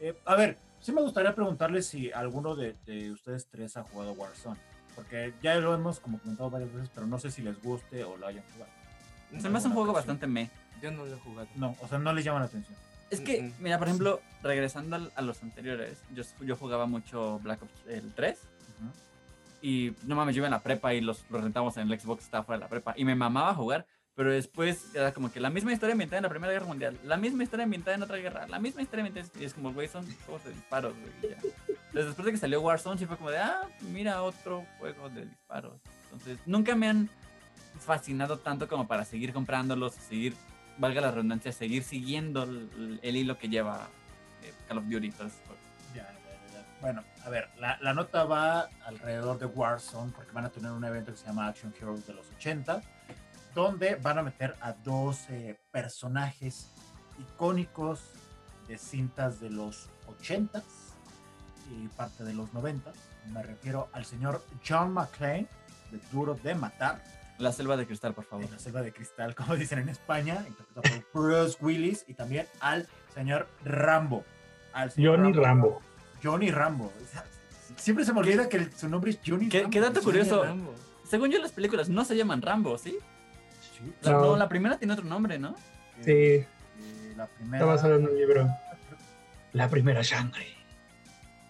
[0.00, 4.12] Eh, a ver, sí me gustaría preguntarles si alguno de, de ustedes tres ha jugado
[4.12, 4.60] Warzone.
[4.94, 8.16] Porque ya lo hemos como comentado varias veces, pero no sé si les guste o
[8.16, 8.70] lo hayan jugado.
[9.42, 10.14] Se me hace un juego ocasión.
[10.16, 10.50] bastante me.
[10.80, 11.48] Yo no lo he jugado.
[11.56, 12.78] No, o sea, no les llama la atención.
[13.10, 13.52] Es que, Mm, mm.
[13.60, 18.12] mira, por ejemplo, regresando al- a los anteriores, yo, yo jugaba mucho Black Ops el
[18.14, 18.38] 3
[18.80, 18.90] Ujú.
[19.66, 22.22] Y no mames, yo iba en la prepa y los, los rentamos en el Xbox,
[22.22, 25.50] estaba fuera de la prepa y me mamaba jugar, pero después era como que la
[25.50, 28.46] misma historia ambientada en la Primera Guerra Mundial, la misma historia ambientada en otra guerra,
[28.46, 31.32] la misma historia ambientada y es como, güey, son juegos de disparos, güey.
[31.32, 31.38] ya.
[31.68, 35.26] Entonces, después de que salió Warzone, sí fue como de, ah, mira otro juego de
[35.26, 35.74] disparos.
[36.04, 37.10] Entonces, nunca me han
[37.80, 40.36] fascinado tanto como para seguir comprándolos, seguir,
[40.78, 43.88] valga la redundancia, seguir siguiendo el, el hilo que lleva
[44.44, 45.08] eh, Call of Duty.
[45.08, 45.40] Entonces,
[46.80, 50.84] Bueno, a ver, la, la nota va alrededor de Warzone porque van a tener un
[50.84, 52.82] evento que se llama Action Heroes de los 80,
[53.54, 56.70] donde van a meter a dos eh, personajes
[57.18, 58.00] icónicos
[58.68, 60.62] de cintas de los 80
[61.70, 62.92] y parte de los 90.
[63.32, 65.48] Me refiero al señor John McClane,
[65.90, 67.00] de Duro de Matar,
[67.38, 68.46] la selva de cristal, por favor.
[68.46, 72.46] en la selva de cristal, como dicen en España, interpretado por Bruce Willis, y también
[72.60, 74.24] al señor Rambo.
[74.72, 75.82] Al señor Johnny Rambo.
[76.22, 76.86] Johnny Rambo.
[76.86, 77.24] O sea,
[77.76, 79.70] siempre se me olvida que el- su nombre es Johnny ¿Qué- Rambo.
[79.70, 80.44] qué dato curioso?
[80.44, 80.74] Rambo.
[81.08, 82.96] Según yo, las películas no se llaman Rambo, ¿sí?
[83.78, 83.92] Sí.
[84.02, 84.20] La, No.
[84.22, 85.54] no, la primera tiene otro nombre, ¿no?
[86.02, 86.46] Sí, Eh,
[87.16, 87.58] la primera.
[87.58, 88.48] está basado en un libro.
[89.52, 90.46] La primera sangre.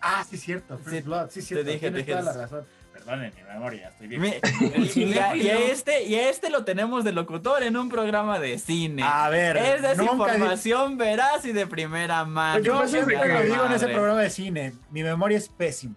[0.00, 0.79] Ah, sí, cierto.
[0.79, 1.29] First Sí, Blood.
[1.31, 1.64] Sí, te cierto.
[1.70, 2.42] dije, tienes te toda la dije.
[2.42, 2.66] razón.
[3.07, 4.21] Perdonen mi memoria, estoy bien.
[4.21, 4.40] Me-
[4.95, 8.38] y, a, y a este, y a este lo tenemos de locutor en un programa
[8.40, 9.03] de cine.
[9.05, 12.62] A ver, es nunca di- información veraz y de primera mano.
[12.62, 14.73] Yo pasa es siempre que- lo digo en ese programa de cine.
[14.90, 15.95] Mi memoria es pésima.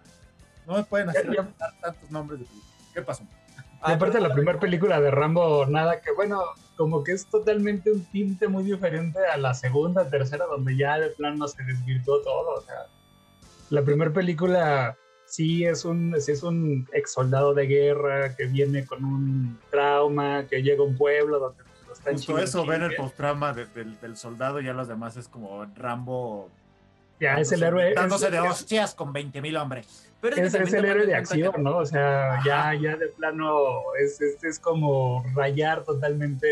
[0.66, 2.70] No me pueden hacer recordar tantos nombres de películas.
[2.94, 3.24] ¿Qué pasó?
[3.88, 6.42] Y aparte la primera película de Rambo, nada que, bueno,
[6.76, 11.08] como que es totalmente un tinte muy diferente a la segunda, tercera, donde ya de
[11.08, 12.56] plano se desvirtuó todo.
[12.56, 12.86] O sea,
[13.70, 14.96] la primera película
[15.30, 20.44] sí es un, sí es un ex soldado de guerra que viene con un trauma,
[20.50, 23.02] que llega a un pueblo donde lo están Justo eso, ven el chingue.
[23.02, 26.50] postrama de- del, del soldado y ya los demás es como Rambo.
[27.20, 27.92] Ya es el héroe.
[27.94, 30.06] Dándose es- de hostias con 20 mil hombres.
[30.20, 31.78] Pero es, es el héroe de acción, que- ¿no?
[31.78, 32.44] O sea, Ajá.
[32.44, 33.54] ya, ya de plano
[34.02, 36.46] es, es, es como rayar totalmente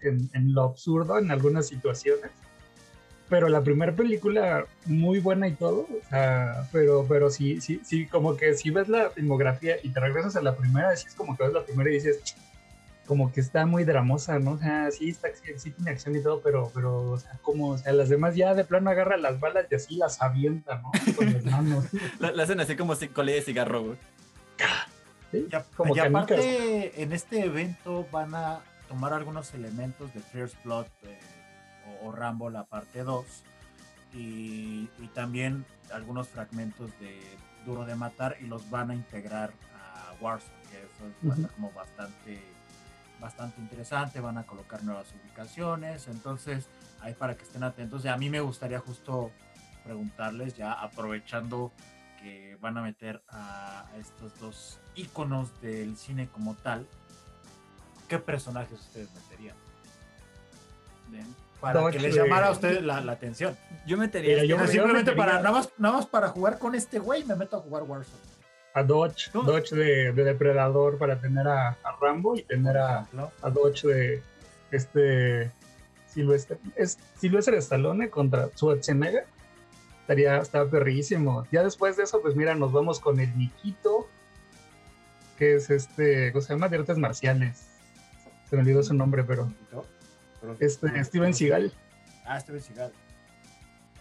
[0.00, 2.30] en, en lo absurdo en algunas situaciones.
[3.34, 8.06] Pero la primera película, muy buena y todo, o sea, pero, pero sí, sí, sí,
[8.06, 11.36] como que si ves la filmografía y te regresas a la primera, sí es como
[11.36, 12.36] que ves la primera y dices,
[13.06, 14.52] como que está muy dramosa, ¿no?
[14.52, 17.70] O sea, sí, está, sí, sí tiene acción y todo, pero, pero, o sea, como,
[17.70, 20.92] o sea, las demás ya de plano agarran las balas y así las avientan, ¿no?
[21.16, 21.86] Con las manos.
[22.20, 23.96] La, la hacen así como si colilla de cigarro, güey.
[25.32, 25.48] ¿sí?
[25.50, 30.54] Y, a- Como y aparte, en este evento van a tomar algunos elementos de First
[30.62, 31.18] Blood eh,
[31.86, 33.24] o, o Rambo, la parte 2,
[34.14, 37.20] y, y también algunos fragmentos de
[37.64, 41.50] Duro de Matar y los van a integrar a Warzone, que eso va a estar
[41.52, 42.42] como bastante,
[43.20, 46.68] bastante interesante, van a colocar nuevas ubicaciones, entonces
[47.00, 48.04] ahí para que estén atentos.
[48.04, 49.30] Y a mí me gustaría justo
[49.84, 51.72] preguntarles, ya aprovechando
[52.20, 56.86] que van a meter a estos dos íconos del cine como tal,
[58.08, 59.56] ¿qué personajes ustedes meterían?
[61.08, 61.34] Bien.
[61.64, 63.56] Para Dodge que les llamara a ustedes la, la atención.
[63.86, 64.34] Yo metería.
[64.34, 66.74] Mira, yo O sea, me- simplemente metería- para, nada más, nada más para jugar con
[66.74, 68.18] este güey, me meto a jugar Warzone.
[68.74, 69.30] a Dodge.
[69.32, 73.06] Dodge de, de depredador para tener a, a Rambo y tener a,
[73.42, 74.22] a Dodge de
[74.72, 75.50] este
[76.08, 79.26] Silvestre, es Silvestre Stallone contra Schwarzenegger.
[80.02, 81.46] Estaría, estaba perrísimo.
[81.50, 84.08] Ya después de eso, pues mira, nos vamos con el Nikito
[85.38, 86.68] que es este, ¿cómo se llama?
[86.68, 87.66] De artes marciales.
[88.48, 89.84] Se me olvidó su nombre, pero Pero-
[90.60, 91.72] este, Steven Seagal.
[92.24, 92.92] Ah, Steven Seagal.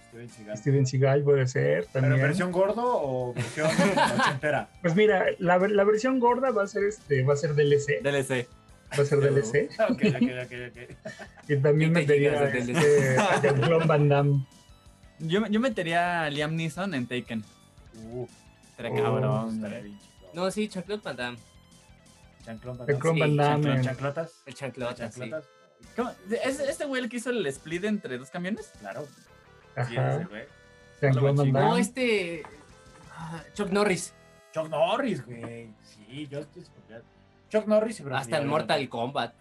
[0.09, 0.57] Steven Seagal.
[0.57, 2.21] Steven Seagal puede ser ¿Pero también.
[2.27, 3.67] versión gordo o versión
[4.19, 4.69] ochentera?
[4.81, 8.47] Pues mira, la, la versión gorda va a ser este, va a ser DLC, DLC.
[8.97, 9.69] va a ser DLC.
[9.89, 11.49] Ok, ok, ok, ok.
[11.49, 12.77] Y también ¿Qué te metería llegas de DLC?
[12.85, 14.45] este, a Jean-Claude Van Damme.
[15.19, 17.43] Yo, yo metería a Liam Neeson en Taken.
[18.11, 18.27] Uh,
[18.71, 19.55] Estaría Oh, cabrón.
[19.55, 20.31] estaría chido.
[20.33, 21.37] No, sí, Chanclot Van Damme.
[22.45, 23.67] Chanclón Van Jean-Claude Sí, Van Damme.
[23.69, 23.81] Damme.
[23.83, 24.31] ¿Chanclotas?
[24.45, 25.19] El Chanclota, sí.
[25.19, 25.49] ¿Chanclotas?
[26.43, 28.71] ¿Es este güey el que hizo el split entre dos camiones?
[28.79, 29.07] Claro.
[29.87, 30.15] Sí, Ajá.
[30.15, 31.51] ese güey.
[31.51, 32.43] No, este.
[33.11, 34.13] ah, Chuck Norris.
[34.53, 35.69] Chuck Norris, güey.
[35.83, 37.05] Sí, yo estoy escuchando.
[37.49, 38.87] Chuck Norris y Hasta en Mortal.
[38.89, 39.33] Kombat.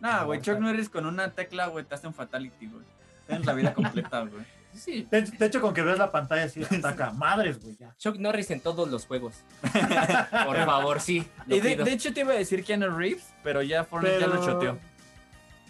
[0.00, 0.58] Nah, güey, Chuck.
[0.58, 2.84] Norris con una tecla, güey, te hace un fatality, güey.
[3.26, 4.44] Tienes la vida completa, güey.
[4.74, 5.06] Sí.
[5.10, 7.12] De, de hecho, con que veas la pantalla así, ataca.
[7.12, 7.94] Madres, güey, ya.
[7.96, 9.36] Chuck Norris en todos los juegos.
[10.46, 11.24] Por favor, sí.
[11.46, 14.78] Y de, hecho te iba a decir Keanu Reeves, pero ya Fortnite ya lo choteó.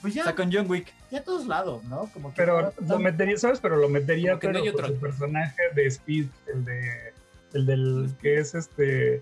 [0.05, 0.93] Pues O sea, con John Wick.
[1.11, 2.11] ya a todos lados, ¿no?
[2.13, 3.59] Como que Pero lo metería, ¿sabes?
[3.59, 4.55] Pero lo metería no con
[4.87, 7.15] su personaje de Speed, el de
[7.55, 9.21] el del que es este eh,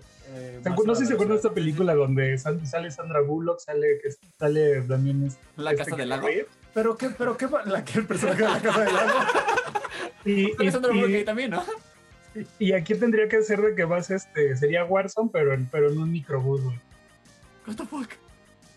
[0.61, 3.21] ¿Se más acuerdan- no sé si se acuerdan de esta película donde sal- sale Sandra
[3.21, 6.27] Bullock, sale que sale también este La Casa del Lago.
[6.73, 9.19] Pero qué, pero qué, la que el personaje de la casa del lago.
[10.25, 11.63] Y, y, Sandra Bullock ahí también, ¿no?
[12.59, 15.97] y aquí tendría que ser de que vas este sería Warzone pero en, pero en
[15.97, 16.77] un microbús, güey.
[17.67, 18.09] What the fuck?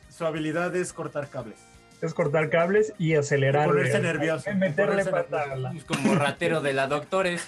[0.09, 1.59] Su habilidad es cortar cables.
[2.03, 3.67] Es cortar cables y acelerar.
[3.67, 4.03] Y ponerse güey.
[4.03, 5.63] nervioso, Y meterle ponerse pata a nervioso.
[5.63, 7.47] la- Pues como ratero de la doctores.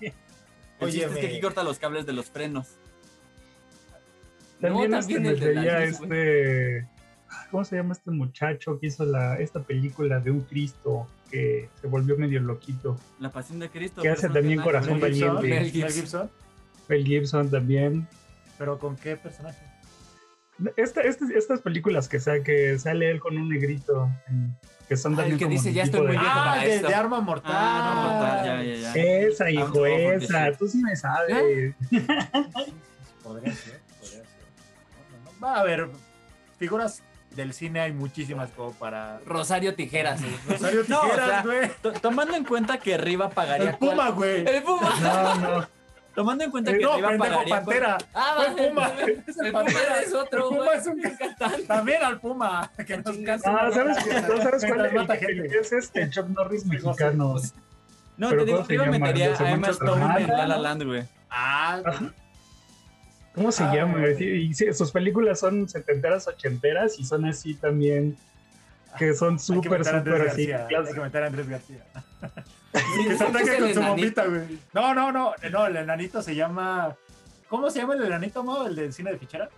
[0.00, 0.12] El
[0.80, 2.68] Oye, es que aquí corta los cables de los frenos.
[4.60, 6.10] También, no, este, también el de la metería luz, güey.
[6.20, 6.88] este.
[7.50, 11.86] ¿Cómo se llama este muchacho que hizo la, esta película de un Cristo que se
[11.86, 12.98] volvió medio loquito?
[13.20, 14.02] La pasión de Cristo.
[14.02, 15.48] ¿Qué pero hace también que Corazón Valiente.
[15.48, 15.70] Mel.
[15.70, 16.30] Gibson.
[16.88, 18.08] Mel Gibson también.
[18.56, 19.64] ¿Pero con qué personaje?
[20.76, 24.10] Esta, este- estas películas que, sa- que sale él con un negrito,
[24.88, 26.62] que son Ah, el también que como dice, "Ya estoy muy de- viejo Ah, para
[26.64, 26.88] de, esto".
[26.88, 27.52] de arma mortal.
[27.54, 29.00] Ah, no, mortal, ya, ya, ya.
[29.26, 30.52] Esa, I'm hijo, esa.
[30.52, 31.36] Tú sí me sabes.
[31.36, 31.74] Sí,
[33.22, 34.24] podría ser, podría ser.
[35.12, 35.40] No, no, no.
[35.46, 35.88] Va a haber
[36.58, 37.02] figuras
[37.36, 39.20] del cine, hay muchísimas como para.
[39.26, 40.20] Rosario Tijeras.
[40.48, 41.70] Rosario No, o Tijeras, sea, güey.
[41.82, 43.70] To- Tomando en cuenta que Riva pagaría.
[43.70, 44.44] El Puma, güey.
[44.46, 44.90] El Puma.
[45.00, 45.77] No, no.
[46.18, 47.54] Tomando en cuenta Eh, que no, Riva pendejo, pagaría.
[47.54, 47.98] Pantera.
[48.12, 48.92] Ah, Fue va, Puma.
[48.98, 50.00] El, Es el Puma Pantera.
[50.00, 50.78] es otro, El Puma güey.
[50.78, 51.62] es un- cantante.
[51.62, 52.70] También al Puma.
[52.86, 53.50] Que nos canta.
[53.56, 54.92] Ah, ¿sabes, ¿tú ¿sabes cuál es?
[54.94, 55.48] mata gente.
[55.48, 57.36] que es este Chuck Norris mexicano.
[58.16, 58.98] No, Pero te digo, ¿cómo se Riva llama?
[58.98, 60.26] metería ¿Se a Emma Stone en?
[60.26, 61.04] La La Land, güey.
[61.30, 61.82] Ah,
[63.32, 64.08] ¿Cómo se Ah, llama?
[64.08, 68.16] Y sí, sus películas son setenteras, ochenteras y son así también.
[68.98, 70.50] Que son que súper, súper así.
[70.50, 71.84] Hay que meter a Andrés García.
[72.72, 74.58] Que se ataque con su bombita, güey.
[74.72, 75.32] No, no, no.
[75.50, 76.94] No, el enanito se llama.
[77.48, 78.66] ¿Cómo se llama el enanito, Mau?
[78.66, 79.48] ¿El del cine de fichera?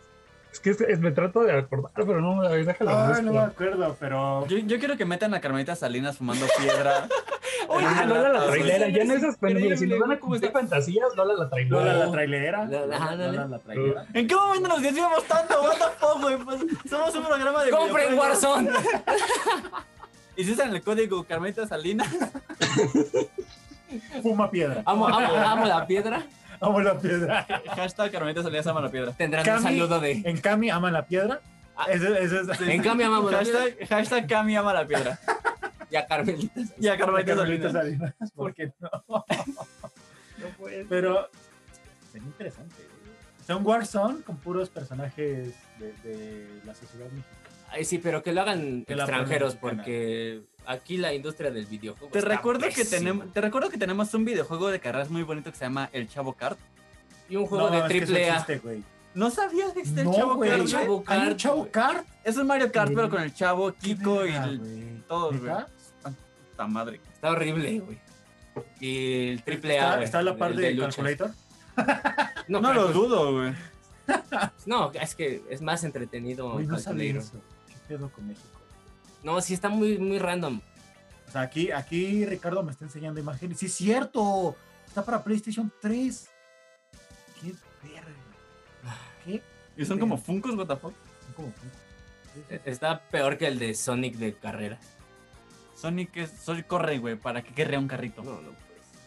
[0.52, 2.90] Es que es- es- me trato de acordar, pero no, déjalo.
[2.90, 3.22] Ay, busco.
[3.22, 4.46] no me acuerdo, pero.
[4.48, 7.06] Yo, yo quiero que metan a Carmelita Salinas fumando piedra.
[7.68, 10.40] Oye, Ah, Lola la trailera, ya en Es esas películas, si nos van a cumplir
[10.40, 11.78] ¿cómo fantasías, Lola la trailera.
[11.84, 12.64] Lola la trailera.
[12.64, 13.16] La-.
[13.32, 14.06] Lola trailera.
[14.12, 15.60] ¿En qué momento nos desviamos tanto?
[15.62, 16.36] What the fuck, güey?
[16.38, 17.70] Pues, somos un programa de.
[17.70, 18.18] ¡Compren.
[18.18, 18.70] Warzone!
[20.36, 22.08] Y si usan el código Carmelita Salinas.
[24.22, 24.82] Fuma piedra.
[24.86, 26.22] Amo, amo, amo la piedra.
[26.60, 27.46] Amo la piedra.
[27.74, 29.12] Hashtag Carmelita Salinas ama la piedra.
[29.12, 30.12] Tendrán un Cami, saludo de.
[30.24, 31.40] En Cami aman la piedra.
[31.76, 31.86] Ah.
[31.88, 32.02] Es.
[32.60, 33.64] En cambio, amamos la piedra.
[33.88, 35.18] Hashtag, Cami ama la piedra.
[35.90, 36.60] Y a Carmelita.
[36.78, 38.12] Y a Carmelita Carmelita Salinas.
[38.12, 38.30] Salinas.
[38.32, 38.90] ¿Por qué no?
[39.08, 40.86] No puede ser.
[40.88, 41.28] Pero.
[42.12, 42.82] Sería interesante.
[42.82, 42.86] ¿eh?
[43.46, 47.39] Son Warzone con puros personajes de, de la sociedad mexicana.
[47.70, 52.10] Ay, sí, pero que lo hagan Que extranjeros, porque aquí la industria del videojuego.
[52.12, 55.50] Te está recuerdo, que tenemos, te recuerdo que tenemos un videojuego de carreras muy bonito
[55.52, 56.58] que se llama El Chavo Kart.
[57.28, 58.34] Y un juego No, de es que triple A.
[58.34, 58.82] existe, güey.
[59.14, 60.50] ¿No sabías que existe el Chavo güey.
[60.50, 60.62] Kart?
[60.62, 61.04] El Chavo güey?
[61.06, 61.70] ¿Hay un Kart, Chavo güey.
[61.70, 62.06] Kart?
[62.24, 65.50] Es un Mario Kart, pero con el Chavo, Kiko y el- todos, güey.
[65.52, 65.68] ¿Neta?
[66.50, 67.00] Puta madre.
[67.14, 67.98] Está horrible, güey.
[68.80, 69.92] Y el triple A.
[69.94, 70.76] ¿Está, está a la par de.
[70.76, 71.30] Calculator?
[72.48, 73.52] No, No, lo Calcul- dudo, güey.
[74.66, 76.52] No, es que es más entretenido.
[76.54, 76.76] Güey, no
[77.98, 77.98] sabía Calculator.
[77.98, 77.98] eso.
[77.98, 78.60] ¿Qué pedo con México?
[79.22, 80.60] No, sí está muy, muy random.
[81.28, 83.58] O sea, aquí, aquí Ricardo me está enseñando imágenes.
[83.58, 84.56] Sí, es cierto.
[84.86, 86.28] Está para PlayStation 3.
[87.40, 88.98] Qué verga.
[89.24, 89.42] Qué.
[89.76, 90.94] Y son como Funkos, what the fuck.
[91.24, 91.76] Son como Funko.
[92.34, 92.60] Sí, sí, sí.
[92.64, 94.80] Está peor que el de Sonic de carreras.
[95.76, 98.22] Sonic es, Sonic corre, güey, para que querría un carrito.
[98.22, 98.60] No, no, pues.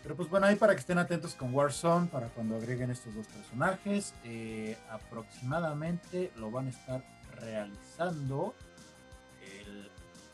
[0.03, 3.27] Pero pues bueno, ahí para que estén atentos con Warzone, para cuando agreguen estos dos
[3.27, 4.13] personajes.
[4.23, 7.03] eh, aproximadamente lo van a estar
[7.39, 8.55] realizando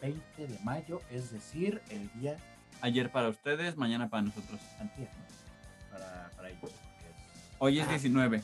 [0.02, 2.38] 20 de mayo, es decir, el día
[2.82, 4.60] Ayer para ustedes, mañana para nosotros.
[4.80, 5.92] antier, ¿no?
[5.98, 6.64] Para, para ellos.
[6.64, 7.92] es- Hoy es Ah.
[7.92, 8.42] 19.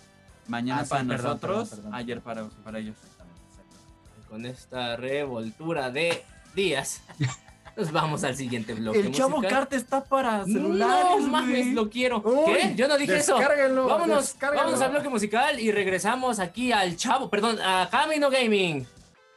[0.48, 1.96] Mañana Ah, sí, para perdón, nosotros, perdón, perdón.
[1.96, 2.96] ayer para, para ellos.
[3.02, 4.28] Exactamente, exactamente.
[4.30, 6.22] Con esta revoltura de
[6.54, 7.02] días,
[7.78, 9.00] nos vamos al siguiente bloque.
[9.00, 9.42] El chavo.
[9.42, 11.22] Cart está para celulares.
[11.22, 12.22] No mames, lo quiero.
[12.22, 12.76] Uy, ¿Qué?
[12.76, 13.38] Yo no dije eso.
[13.40, 18.86] Vámonos, vámonos al bloque musical y regresamos aquí al chavo, perdón, a Camino Gaming.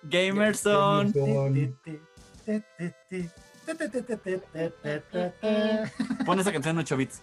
[0.03, 1.13] Gamerson.
[1.13, 1.79] Son-
[6.25, 7.23] Pon esa canción en 8 bits.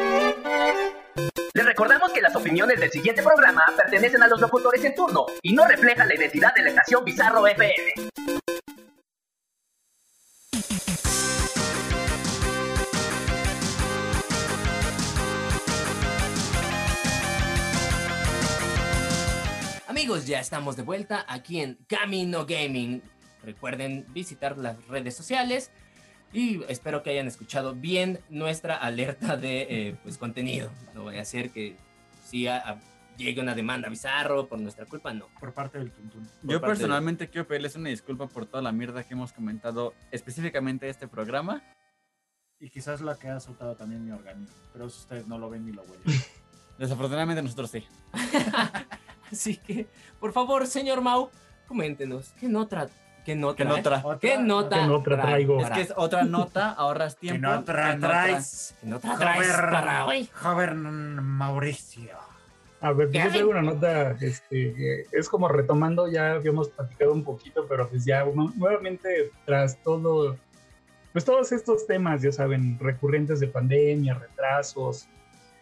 [1.53, 5.51] Les recordamos que las opiniones del siguiente programa pertenecen a los locutores en turno y
[5.51, 7.93] no reflejan la identidad de la estación Bizarro FM.
[19.89, 23.01] Amigos, ya estamos de vuelta aquí en Camino Gaming.
[23.43, 25.69] Recuerden visitar las redes sociales
[26.33, 30.71] y espero que hayan escuchado bien nuestra alerta de eh, pues, contenido.
[30.93, 31.75] No voy a hacer que
[32.25, 32.79] sí a- a-
[33.17, 35.27] llegue una demanda bizarro por nuestra culpa, no.
[35.39, 36.27] Por parte del Tuntún.
[36.43, 40.85] Yo de- personalmente quiero pedirles una disculpa por toda la mierda que hemos comentado específicamente
[40.85, 41.61] de este programa.
[42.59, 44.55] Y quizás la que ha soltado también mi organismo.
[44.71, 46.03] Pero eso ustedes no lo ven ni lo huelen.
[46.77, 47.83] Desafortunadamente nosotros sí.
[49.31, 49.87] Así que,
[50.19, 51.29] por favor, señor Mau,
[51.67, 52.89] coméntenos, ¿qué nota?
[53.25, 53.55] ¿Qué nota?
[53.57, 54.79] Que no tra- ¿Qué nota?
[54.81, 55.61] ¿Qué nota tra- traigo?
[55.61, 57.47] Es que es otra nota, ahorras tiempo.
[57.47, 58.75] no tra- que no tra- traes.
[58.81, 60.29] ¿Qué nota traes para hoy?
[60.33, 62.17] Joven, Mauricio.
[62.81, 63.23] A ver, pues ¿Qué?
[63.25, 68.05] yo traigo una nota, este, es como retomando, ya habíamos platicado un poquito, pero pues
[68.05, 70.35] ya nu- nuevamente tras todo,
[71.13, 75.07] pues todos estos temas, ya saben, recurrentes de pandemia, retrasos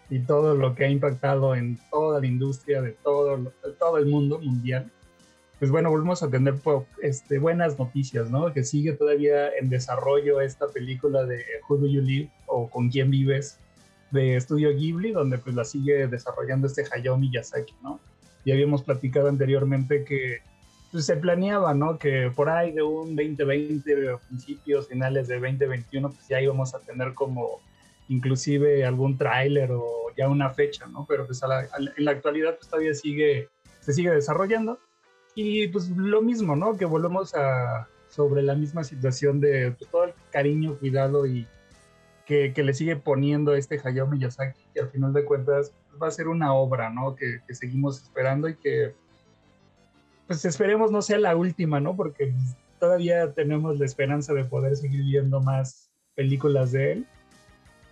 [0.09, 3.97] y todo lo que ha impactado en toda la industria de todo, lo- de todo
[3.97, 4.89] el mundo mundial,
[5.59, 6.55] pues bueno, volvemos a tener
[7.01, 8.53] este, buenas noticias, ¿no?
[8.53, 13.11] Que sigue todavía en desarrollo esta película de Who Do You Live o Con quién
[13.11, 13.59] vives
[14.11, 17.99] de Estudio Ghibli, donde pues la sigue desarrollando este Hayao Miyazaki, ¿no?
[18.45, 20.39] Ya habíamos platicado anteriormente que
[20.91, 21.99] pues, se planeaba, ¿no?
[21.99, 27.13] Que por ahí de un 2020, principios, finales de 2021, pues ya íbamos a tener
[27.13, 27.59] como
[28.07, 29.83] inclusive algún tráiler o
[30.17, 31.05] ya una fecha, ¿no?
[31.07, 33.49] Pero pues en la actualidad pues todavía sigue,
[33.81, 34.79] se sigue desarrollando.
[35.35, 36.77] Y pues lo mismo, ¿no?
[36.77, 41.47] Que volvemos a sobre la misma situación de todo el cariño, cuidado y
[42.25, 46.07] que, que le sigue poniendo este Hayao Miyazaki, que al final de cuentas pues, va
[46.07, 47.15] a ser una obra, ¿no?
[47.15, 48.93] Que, que seguimos esperando y que,
[50.27, 51.95] pues esperemos no sea la última, ¿no?
[51.95, 52.33] Porque
[52.79, 57.07] todavía tenemos la esperanza de poder seguir viendo más películas de él.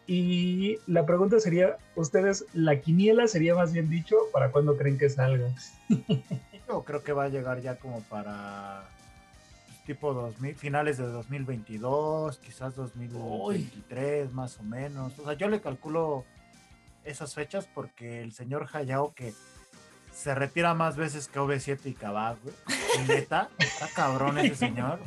[0.05, 5.09] Y la pregunta sería, ustedes, la quiniela sería más bien dicho, ¿para cuándo creen que
[5.09, 5.47] salga?
[6.67, 8.83] Yo creo que va a llegar ya como para
[9.67, 15.17] pues, tipo 2000, finales de 2022, quizás 2023 más o menos.
[15.19, 16.25] O sea, yo le calculo
[17.05, 19.33] esas fechas porque el señor Hayao que
[20.13, 22.55] se retira más veces que OV7 y Kabak, güey.
[23.07, 24.99] Neta, está cabrón ese señor.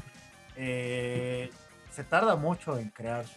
[0.57, 1.51] Eh,
[1.91, 3.37] se tarda mucho en crear sus,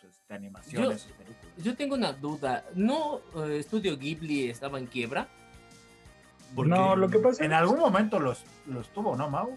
[0.00, 1.54] sus este, animaciones, Yo- sus películas.
[1.58, 2.64] Yo tengo una duda.
[2.74, 5.28] ¿No eh, Estudio Ghibli estaba en quiebra?
[6.54, 9.56] Porque- No, lo que pasa En algún momento los, los tuvo, ¿no, Mau?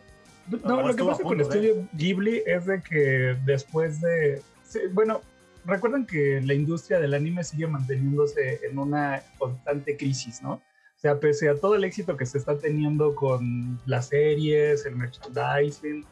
[0.63, 1.43] No, lo que pasa con de.
[1.43, 4.41] Estudio Ghibli es de que después de...
[4.63, 5.21] sí, bueno,
[5.65, 10.53] recuerden que la industria del anime sigue manteniéndose en una constante crisis, ¿no?
[10.53, 14.95] O sea, pese a todo el éxito que se está teniendo con las series, el
[14.95, 16.05] merchandising,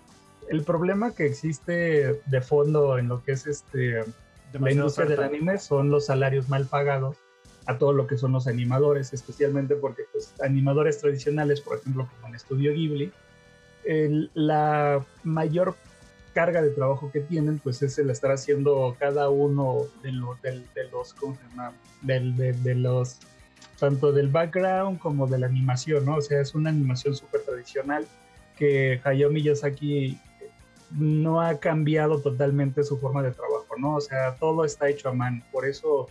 [0.50, 4.04] el problema que existe de fondo en lo que es este
[4.54, 7.18] la industria del anime son los salarios mal pagados
[7.70, 12.28] a todo lo que son los animadores, especialmente porque pues, animadores tradicionales, por ejemplo, como
[12.28, 13.12] en Estudio Ghibli,
[13.86, 15.76] el- la mayor
[16.34, 20.64] carga de trabajo que tienen pues es el estar haciendo cada uno de, los de,
[20.76, 21.74] de los ¿cómo se llama?
[22.02, 23.20] De, de los
[23.80, 26.16] tanto del background como de la animación, ¿no?
[26.18, 28.06] O sea, es una animación súper tradicional
[28.58, 30.18] que Hayao Miyazaki
[30.92, 33.96] no ha cambiado totalmente su forma de trabajo, ¿no?
[33.96, 35.44] O sea, todo está hecho a mano.
[35.52, 36.10] Por eso,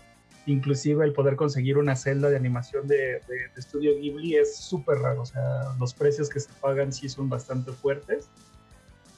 [0.49, 3.21] inclusive el poder conseguir una celda de animación de,
[3.57, 5.23] Estudio Ghibli es súper raro.
[5.23, 8.29] O sea, los precios que se pagan sí son bastante fuertes.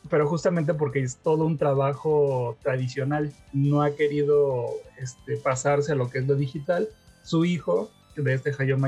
[0.09, 4.67] pero justamente porque es todo un trabajo tradicional, no ha querido
[4.99, 6.89] este, pasarse a lo que es lo digital.
[7.23, 8.79] Su hijo, de este Hayao,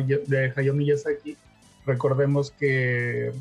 [0.56, 1.36] Hayao Miyazaki,
[1.86, 3.32] recordemos que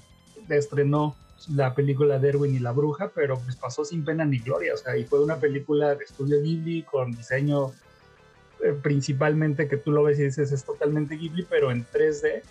[0.49, 1.15] estrenó
[1.49, 4.77] la película de Erwin y la Bruja, pero pues pasó sin pena ni gloria, o
[4.77, 7.71] sea, y fue una película de estudio Ghibli con diseño
[8.63, 12.41] eh, principalmente que tú lo ves y dices es totalmente Ghibli, pero en 3D,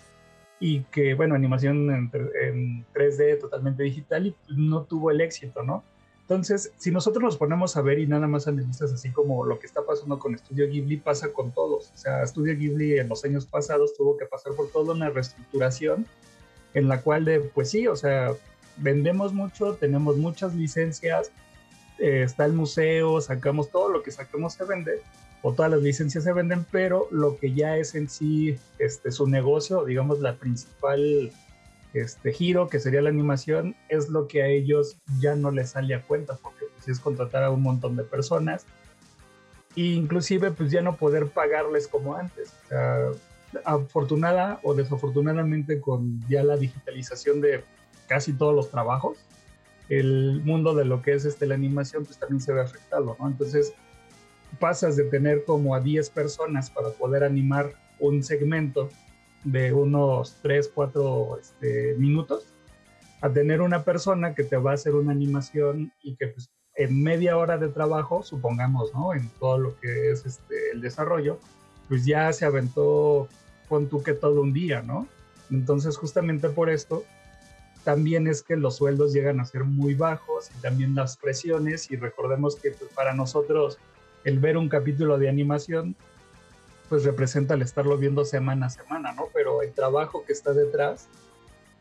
[0.59, 5.83] y que, bueno, animación en, en 3D totalmente digital y no tuvo el éxito, ¿no?
[6.21, 9.67] Entonces, si nosotros nos ponemos a ver y nada más analizas así como lo que
[9.67, 11.91] está pasando con Studio Ghibli, pasa con todos.
[11.93, 16.05] O sea, Studio Ghibli en los años pasados tuvo que pasar por toda una reestructuración
[16.73, 18.31] en la cual de, pues sí, o sea,
[18.77, 21.31] vendemos mucho, tenemos muchas licencias,
[21.99, 25.01] eh, está el museo, sacamos todo lo que sacamos se vende,
[25.41, 29.27] o todas las licencias se venden, pero lo que ya es en sí este, su
[29.27, 31.31] negocio, digamos la principal
[31.93, 35.95] este, giro, que sería la animación, es lo que a ellos ya no les sale
[35.95, 38.65] a cuenta, porque pues, es contratar a un montón de personas,
[39.75, 42.53] e inclusive pues ya no poder pagarles como antes.
[42.65, 43.11] O sea,
[43.65, 47.63] afortunada o desafortunadamente con ya la digitalización de
[48.07, 49.17] casi todos los trabajos,
[49.89, 53.27] el mundo de lo que es este, la animación pues también se ve afectado, ¿no?
[53.27, 53.73] Entonces
[54.59, 58.89] pasas de tener como a 10 personas para poder animar un segmento
[59.43, 62.53] de unos 3, 4 este, minutos
[63.21, 67.03] a tener una persona que te va a hacer una animación y que pues, en
[67.03, 69.13] media hora de trabajo, supongamos, ¿no?
[69.13, 71.39] En todo lo que es este, el desarrollo,
[71.87, 73.27] pues ya se aventó
[73.69, 75.07] con tú que todo un día, ¿no?
[75.51, 77.03] Entonces justamente por esto
[77.83, 81.95] también es que los sueldos llegan a ser muy bajos y también las presiones y
[81.95, 83.79] recordemos que pues, para nosotros
[84.23, 85.95] el ver un capítulo de animación
[86.89, 89.29] pues representa el estarlo viendo semana a semana, ¿no?
[89.33, 91.07] Pero el trabajo que está detrás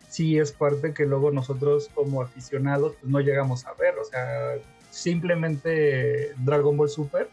[0.09, 4.55] sí es parte que luego nosotros como aficionados pues, no llegamos a ver, o sea,
[4.91, 7.29] simplemente Dragon Ball Super,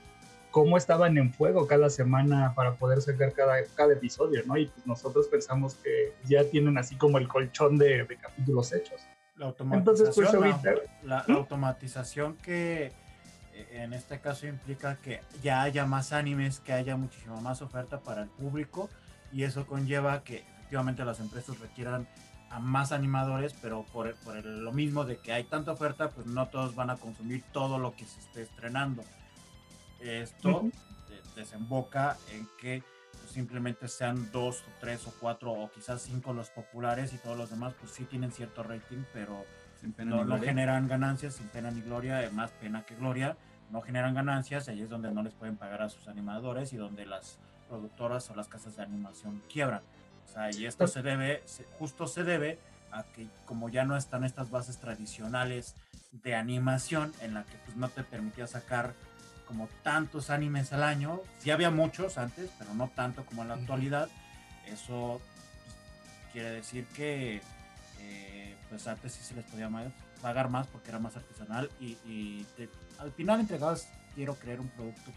[0.49, 4.57] cómo estaban en fuego cada semana para poder sacar cada, cada episodio, ¿no?
[4.57, 9.01] Y pues nosotros pensamos que ya tienen así como el colchón de, de capítulos hechos.
[9.35, 10.81] La automatización, Entonces, pues ahorita...
[11.03, 11.37] La, la, ¿Mm?
[11.37, 12.91] automatización que
[13.71, 18.23] en este caso implica que ya haya más animes, que haya muchísima más oferta para
[18.23, 18.89] el público
[19.31, 22.07] y eso conlleva que efectivamente las empresas requieran
[22.49, 26.47] a más animadores, pero por, por lo mismo de que hay tanta oferta, pues no
[26.47, 29.03] todos van a consumir todo lo que se esté estrenando.
[29.99, 30.69] Esto
[31.35, 36.49] desemboca en que pues, simplemente sean dos o tres o cuatro o quizás cinco los
[36.49, 39.45] populares y todos los demás pues sí tienen cierto rating, pero
[39.97, 43.37] no, no, generan ganancias sin pena ni gloria, más pena que gloria,
[43.71, 47.05] no generan ganancias, ahí es donde no les pueden pagar a sus animadores y donde
[47.05, 49.81] las productoras o las casas de animación quiebran.
[50.25, 51.43] O sea, y esto se debe,
[51.79, 52.59] justo se debe
[52.91, 55.75] a que como ya no están estas bases tradicionales
[56.11, 58.93] de animación en la que pues no te permitía sacar
[59.47, 63.53] como tantos animes al año, sí había muchos antes, pero no tanto como en la
[63.53, 64.09] actualidad,
[64.65, 67.41] eso pues, quiere decir que
[67.99, 68.36] eh,
[68.69, 69.69] pues antes sí se les podía
[70.21, 72.45] pagar más porque era más artesanal y,
[72.99, 75.11] al final entregabas, quiero creer un producto,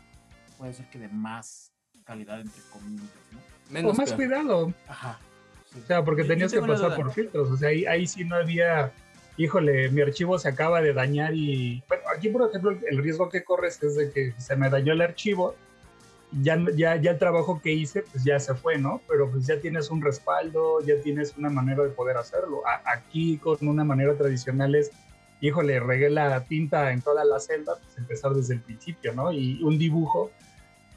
[0.58, 1.72] puede ser que de más
[2.04, 3.04] calidad entre comillas,
[3.70, 3.88] ¿no?
[3.88, 4.72] o más cuidado.
[4.88, 5.18] Ajá.
[5.80, 8.92] O sea, porque tenías que pasar por filtros, o sea, ahí, ahí sí no había
[9.36, 13.42] híjole, mi archivo se acaba de dañar y, bueno, aquí por ejemplo el riesgo que
[13.42, 15.54] corres es de que se me dañó el archivo,
[16.32, 19.00] ya, ya, ya el trabajo que hice pues ya se fue, ¿no?
[19.08, 22.62] Pero pues ya tienes un respaldo, ya tienes una manera de poder hacerlo.
[22.84, 24.90] aquí con una manera tradicional es,
[25.40, 29.32] híjole, regué la tinta en toda la celda, pues empezar desde el principio, ¿no?
[29.32, 30.30] Y un dibujo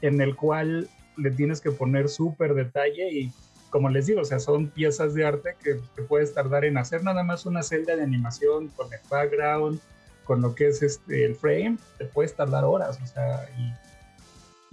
[0.00, 3.32] en el cual le tienes que poner súper detalle y
[3.70, 7.02] como les digo, o sea, son piezas de arte que te puedes tardar en hacer
[7.02, 9.80] nada más una celda de animación con el background,
[10.22, 13.72] con lo que es este, el frame, te puedes tardar horas, o sea, y,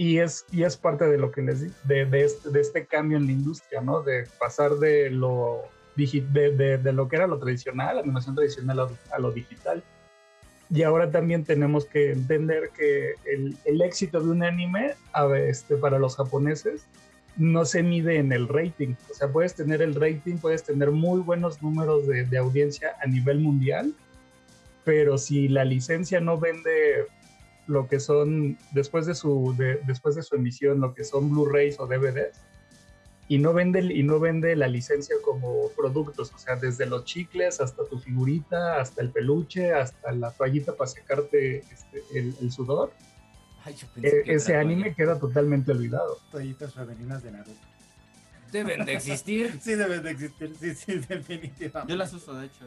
[0.02, 3.20] y es, y es parte de lo que les de, de, este, de este cambio
[3.20, 4.02] en la industria, ¿no?
[4.02, 5.62] De pasar de lo,
[5.96, 8.80] de, de, lo que era lo tradicional, la animación tradicional
[9.12, 9.84] a, lo digital.
[10.72, 15.76] Y ahora también tenemos que entender que el, el éxito de un anime a, este,
[15.76, 16.88] para los japoneses
[17.38, 18.96] no se mide en el rating.
[19.12, 23.40] O sea, puedes tener el rating, puedes tener muy buenos números de, audiencia a nivel
[23.40, 23.94] mundial,
[24.84, 27.06] pero si la licencia no vende
[27.72, 29.56] lo que son, después de su,
[29.86, 32.40] después de su emisión, lo que son Blu-rays o DVDs,
[33.28, 37.62] y no, vende, y no vende la licencia como productos, o sea, desde los chicles
[37.62, 42.92] hasta tu figurita, hasta el peluche, hasta la toallita para secarte este, el sudor,
[44.02, 46.18] e-, ese anime queda totalmente olvidado.
[46.32, 47.68] Toallitas femeninas de Naruto.
[48.52, 49.60] Deben de existir.
[49.62, 51.92] sí, deben de existir, sí, sí, definitivamente.
[51.92, 52.66] Yo las uso, de hecho.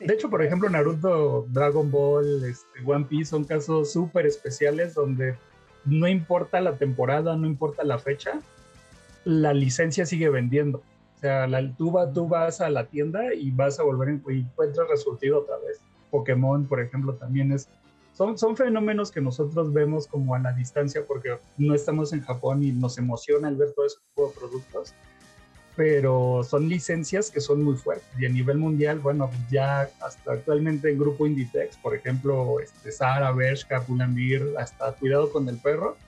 [0.00, 5.36] De hecho, por ejemplo, Naruto, Dragon Ball, este, One Piece son casos súper especiales donde
[5.84, 8.40] no importa la temporada, no importa la fecha,
[9.24, 10.82] la licencia sigue vendiendo.
[11.16, 14.40] O sea, la, tú, va- tú vas a la tienda y vas a volver y
[14.40, 15.80] encuentras resurtido otra vez.
[16.10, 17.68] Pokémon, por ejemplo, también es...
[18.12, 22.62] Son, son fenómenos que nosotros vemos como a la distancia porque no estamos en Japón
[22.62, 24.94] y nos emociona el ver todo ese tipo de productos
[25.76, 30.90] pero son licencias que son muy fuertes y a nivel mundial, bueno, ya hasta actualmente
[30.90, 35.98] el grupo Inditex, por ejemplo, este, Sara, Bershka, Pull&Bear, hasta Cuidado con el Perro,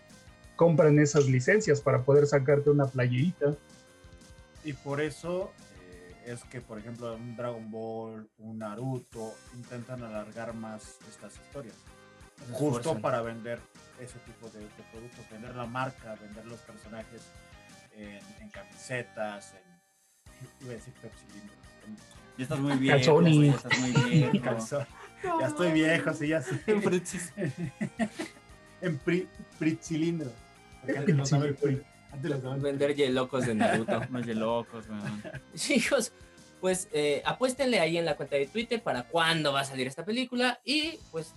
[0.57, 3.55] compran esas licencias para poder sacarte una playerita.
[4.65, 5.53] Y por eso
[5.83, 11.77] eh, es que, por ejemplo, un Dragon Ball, un Naruto, intentan alargar más estas historias.
[12.53, 13.61] Justo para vender
[14.01, 17.23] ese tipo de, de productos, vender la marca, vender los personajes
[17.99, 19.69] en, en camisetas, en.
[20.63, 21.97] Iba a decir Pepsi en-
[22.37, 22.95] Ya estás muy bien.
[22.97, 23.35] Calzones.
[23.37, 24.43] Ya estás muy bien.
[25.41, 26.61] Ya estoy viejo, sí, ya sé.
[26.67, 27.33] En fritzis.
[28.81, 29.29] en pri,
[29.59, 30.31] Pritzilindro.
[30.81, 31.83] Porque antes los daba el pri.
[32.13, 32.71] Antes los daba el pri.
[32.71, 34.01] Vender yelocos de Naruto.
[34.11, 35.23] Más de locos, weón.
[35.57, 36.13] Chicos,
[36.61, 40.05] pues eh, apuéstenle ahí en la cuenta de Twitter para cuándo va a salir esta
[40.05, 41.35] película y pues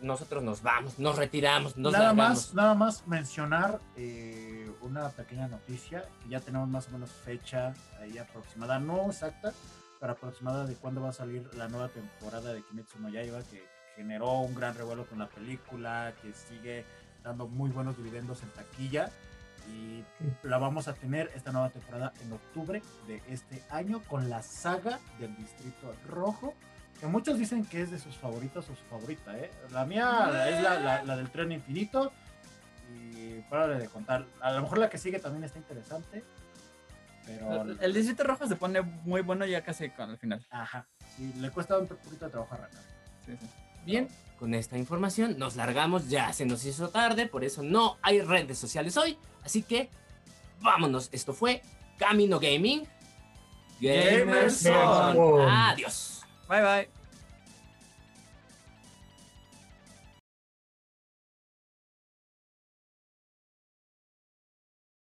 [0.00, 2.48] nosotros nos vamos, nos retiramos, nos nada largamos.
[2.48, 7.74] más, nada más mencionar eh, una pequeña noticia que ya tenemos más o menos fecha
[8.00, 9.52] ahí aproximada, no exacta,
[10.00, 13.64] pero aproximada de cuándo va a salir la nueva temporada de Kimetsu no Yaiba que
[13.96, 16.84] generó un gran revuelo con la película, que sigue
[17.22, 19.10] dando muy buenos dividendos en taquilla
[19.72, 20.04] y
[20.46, 24.98] la vamos a tener esta nueva temporada en octubre de este año con la saga
[25.18, 26.52] del Distrito Rojo
[27.00, 29.50] que muchos dicen que es de sus favoritas o su favorita, ¿eh?
[29.72, 32.12] La mía es la, la- la del tren infinito.
[32.94, 34.26] Y párale de contar.
[34.40, 36.24] A lo mejor la que sigue también está interesante.
[37.26, 37.62] Pero.
[37.80, 40.44] El distrito rojo se pone muy bueno ya casi con el final.
[40.50, 40.86] Ajá.
[41.16, 42.82] Sí, le cuesta un poquito de trabajo arrancar.
[43.24, 43.46] Sí, sí.
[43.84, 48.20] Bien, con esta información nos largamos, ya se nos hizo tarde, por eso no hay
[48.20, 49.90] redes sociales hoy, así que
[50.60, 51.08] vámonos.
[51.12, 51.62] Esto fue
[51.98, 52.86] Camino Gaming.
[53.80, 54.66] Gamers.
[54.66, 56.22] Adiós.
[56.48, 57.03] Bye bye.